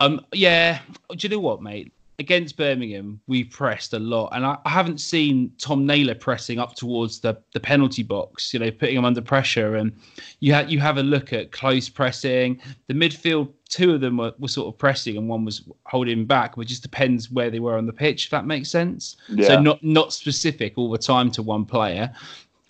[0.00, 0.80] Um, yeah.
[1.10, 1.92] Do you know what, mate?
[2.20, 6.76] Against Birmingham, we pressed a lot, and I, I haven't seen Tom Naylor pressing up
[6.76, 8.54] towards the, the penalty box.
[8.54, 9.92] You know, putting them under pressure, and
[10.38, 12.60] you have you have a look at close pressing.
[12.86, 16.56] The midfield, two of them were, were sort of pressing, and one was holding back.
[16.56, 18.26] It just depends where they were on the pitch.
[18.26, 19.16] If that makes sense.
[19.28, 19.48] Yeah.
[19.48, 22.14] So not not specific all the time to one player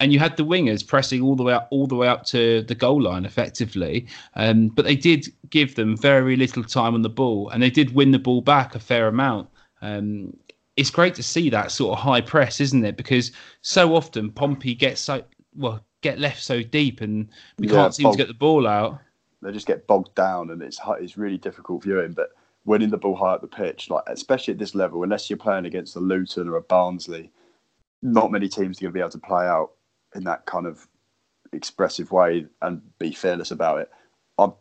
[0.05, 2.61] and you had the wingers pressing all the way up, all the way up to
[2.61, 4.07] the goal line effectively.
[4.35, 7.95] Um, but they did give them very little time on the ball, and they did
[7.95, 9.49] win the ball back a fair amount.
[9.81, 10.37] Um,
[10.77, 12.99] it's great to see that sort of high press, isn't it?
[12.99, 13.33] Because
[13.63, 15.25] so often Pompey gets so
[15.57, 18.67] well get left so deep, and we yeah, can't seem bogged, to get the ball
[18.67, 19.01] out.
[19.41, 22.13] They just get bogged down, and it's it's really difficult viewing.
[22.13, 22.33] But
[22.67, 25.65] winning the ball high up the pitch, like especially at this level, unless you're playing
[25.65, 27.31] against a Luton or a Barnsley,
[28.03, 29.71] not many teams are going to be able to play out
[30.15, 30.87] in that kind of
[31.53, 33.91] expressive way and be fearless about it.
[34.39, 34.53] I'm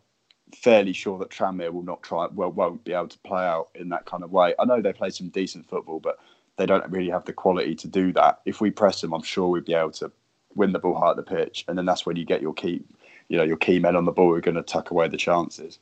[0.54, 3.88] fairly sure that Tranmere will not try, well, won't be able to play out in
[3.90, 4.54] that kind of way.
[4.58, 6.18] I know they play some decent football, but
[6.56, 8.40] they don't really have the quality to do that.
[8.44, 10.12] If we press them, I'm sure we'd be able to
[10.54, 12.82] win the ball at the pitch, and then that's when you get your key,
[13.28, 15.16] you know, your key men on the ball who are going to tuck away the
[15.16, 15.78] chances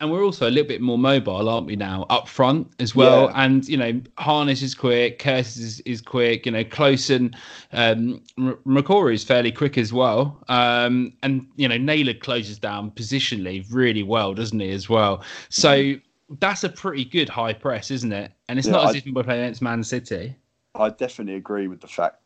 [0.00, 3.26] and we're also a little bit more mobile, aren't we now, up front as well?
[3.26, 3.44] Yeah.
[3.44, 6.46] And you know, Harness is quick, Curtis is, is quick.
[6.46, 7.36] You know, Close and
[7.72, 10.42] um, is fairly quick as well.
[10.48, 15.22] Um, and you know, Naylor closes down positionally really well, doesn't he, as well?
[15.48, 16.34] So mm-hmm.
[16.40, 18.32] that's a pretty good high press, isn't it?
[18.48, 20.36] And it's yeah, not as I, if we're playing against Man City.
[20.74, 22.16] I definitely agree with the fact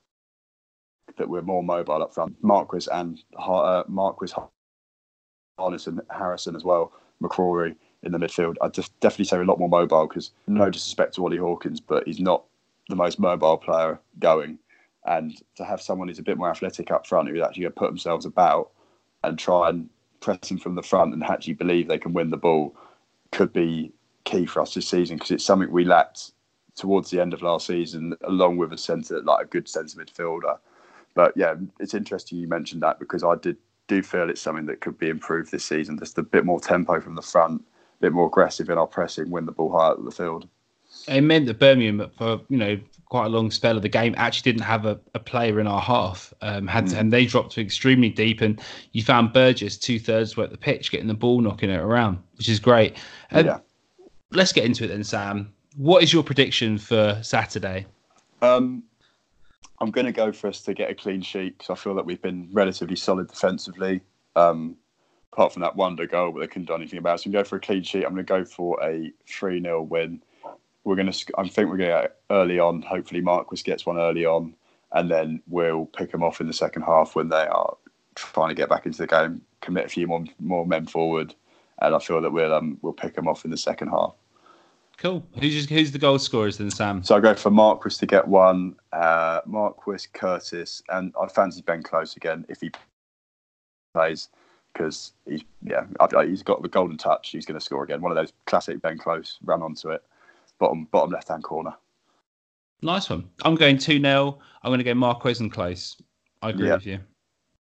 [1.16, 2.36] that we're more mobile up front.
[2.42, 4.32] Marquis and uh, Marquis,
[5.58, 6.92] Harness and Harrison as well
[7.22, 8.56] McCrory in the midfield.
[8.60, 12.06] I'd just definitely say a lot more mobile because no disrespect to Ollie Hawkins, but
[12.06, 12.44] he's not
[12.88, 14.58] the most mobile player going,
[15.06, 17.78] and to have someone who's a bit more athletic up front who's actually going to
[17.78, 18.70] put themselves about
[19.24, 19.88] and try and
[20.20, 22.74] press them from the front and actually believe they can win the ball
[23.30, 23.92] could be
[24.24, 26.32] key for us this season because it's something we lacked
[26.74, 30.58] towards the end of last season, along with a centre like a good centre midfielder.
[31.14, 33.56] But yeah, it's interesting you mentioned that because I did
[33.88, 35.98] do feel it's something that could be improved this season.
[35.98, 39.30] Just a bit more tempo from the front, a bit more aggressive in our pressing,
[39.30, 40.46] win the ball high up the field.
[41.06, 44.52] It meant that Birmingham, for you know quite a long spell of the game, actually
[44.52, 46.32] didn't have a, a player in our half.
[46.42, 46.98] Um, had mm.
[46.98, 48.60] and they dropped extremely deep, and
[48.92, 52.48] you found Burgess two thirds worth the pitch, getting the ball, knocking it around, which
[52.48, 52.96] is great.
[53.32, 53.58] Um, yeah.
[54.30, 55.52] Let's get into it then, Sam.
[55.76, 57.86] What is your prediction for Saturday?
[58.42, 58.82] Um,
[59.80, 62.04] I'm going to go for us to get a clean sheet because I feel that
[62.04, 64.00] we've been relatively solid defensively.
[64.34, 64.76] Um,
[65.32, 67.22] apart from that wonder goal, but they couldn't do anything about it.
[67.22, 68.04] So to go for a clean sheet.
[68.04, 70.22] I'm going to go for a 3 0 win.
[70.84, 72.82] We're going to, I think we're going to get early on.
[72.82, 74.54] Hopefully, Marquis gets one early on,
[74.92, 77.76] and then we'll pick them off in the second half when they are
[78.14, 81.34] trying to get back into the game, commit a few more, more men forward.
[81.80, 84.14] And I feel that we'll, um, we'll pick them off in the second half.
[84.98, 85.24] Cool.
[85.40, 87.04] Who's who's the goal scorers then, Sam?
[87.04, 91.84] So I go for Marquis to get one, uh, Marquis, Curtis, and I fancy Ben
[91.84, 92.72] Close again if he
[93.94, 94.28] plays
[94.72, 95.86] because he's yeah
[96.26, 97.30] he's got the golden touch.
[97.30, 98.00] He's going to score again.
[98.00, 100.02] One of those classic Ben Close run onto it,
[100.58, 101.74] bottom bottom left hand corner.
[102.82, 103.28] Nice one.
[103.44, 105.96] I'm going two 0 I'm going to go Marquis and Close.
[106.42, 106.98] I agree with you.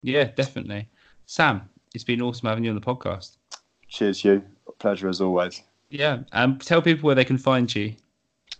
[0.03, 0.87] Yeah, definitely.
[1.25, 3.37] Sam, it's been awesome having you on the podcast.
[3.87, 4.43] Cheers, you.
[4.77, 5.63] Pleasure as always.
[5.89, 7.95] Yeah, and um, tell people where they can find you.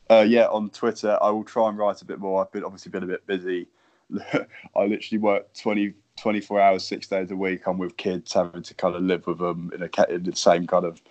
[0.10, 2.42] Uh, yeah, on Twitter, I will try and write a bit more.
[2.42, 3.68] I've been obviously been a bit busy.
[4.34, 7.62] I literally work 20, 24 hours, six days a week.
[7.66, 10.68] I'm with kids, having to kind of live with them in a in the same
[10.68, 11.02] kind of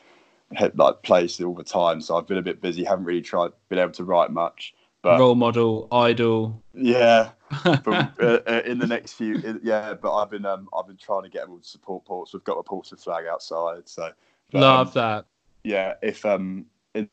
[0.75, 2.01] like place all the time.
[2.01, 2.85] So I've been a bit busy.
[2.85, 4.75] Haven't really tried, been able to write much.
[5.03, 6.63] But role model, idol.
[6.73, 7.31] Yeah,
[7.65, 7.87] but,
[8.21, 9.95] uh, uh, in the next few, yeah.
[9.95, 12.33] But I've been um, I've been trying to get them to support Ports.
[12.33, 14.13] We've got a Portsmouth flag outside, so
[14.51, 15.27] but, love um, that
[15.65, 17.09] yeah, if um in,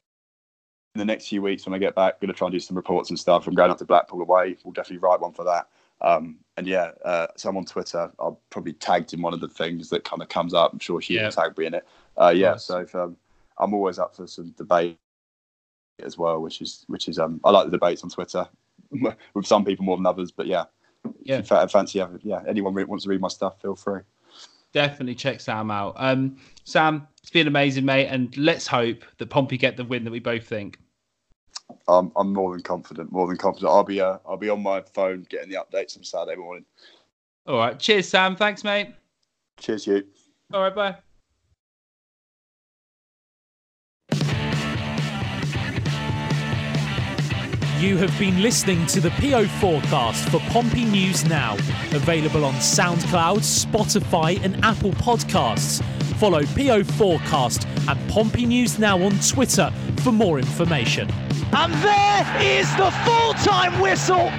[0.93, 3.10] the next few weeks when I get back, I'm gonna try and do some reports
[3.10, 3.47] and stuff.
[3.47, 4.58] I'm going up to Blackpool away.
[4.64, 5.70] We'll definitely write one for that.
[6.02, 8.12] Um, and yeah, uh, so I'm on Twitter.
[8.20, 10.74] I'll probably tagged in one of the things that kind of comes up.
[10.74, 11.26] I'm sure he yeah.
[11.26, 11.88] will tag me in it.
[12.20, 12.66] Uh, yeah, nice.
[12.66, 13.16] so if, um,
[13.58, 14.97] I'm always up for some debate
[16.04, 18.47] as well, which is which is um, I like the debates on Twitter
[19.34, 20.32] with some people more than others.
[20.32, 20.66] But yeah,
[21.24, 24.02] yeah, if you fancy, yeah, anyone wants to read my stuff, feel free
[24.74, 25.93] definitely check Sam out.
[25.97, 30.11] Um, Sam, it's been amazing, mate, and let's hope that Pompey get the win that
[30.11, 30.80] we both think.
[31.88, 33.11] Um, I'm more than confident.
[33.11, 33.72] More than confident.
[33.72, 36.65] I'll be uh, I'll be on my phone getting the updates on Saturday morning.
[37.47, 37.78] All right.
[37.80, 38.36] Cheers, Sam.
[38.36, 38.93] Thanks, mate.
[39.59, 40.03] Cheers, you.
[40.53, 40.76] All right.
[40.76, 40.97] Bye.
[47.82, 51.55] You have been listening to the PO forecast for Pompey News Now,
[51.93, 55.84] available on SoundCloud, Spotify, and Apple Podcasts.
[56.19, 59.73] Follow PO Forecast and Pompey News Now on Twitter
[60.03, 61.09] for more information.
[61.53, 64.32] And there is the full time whistle.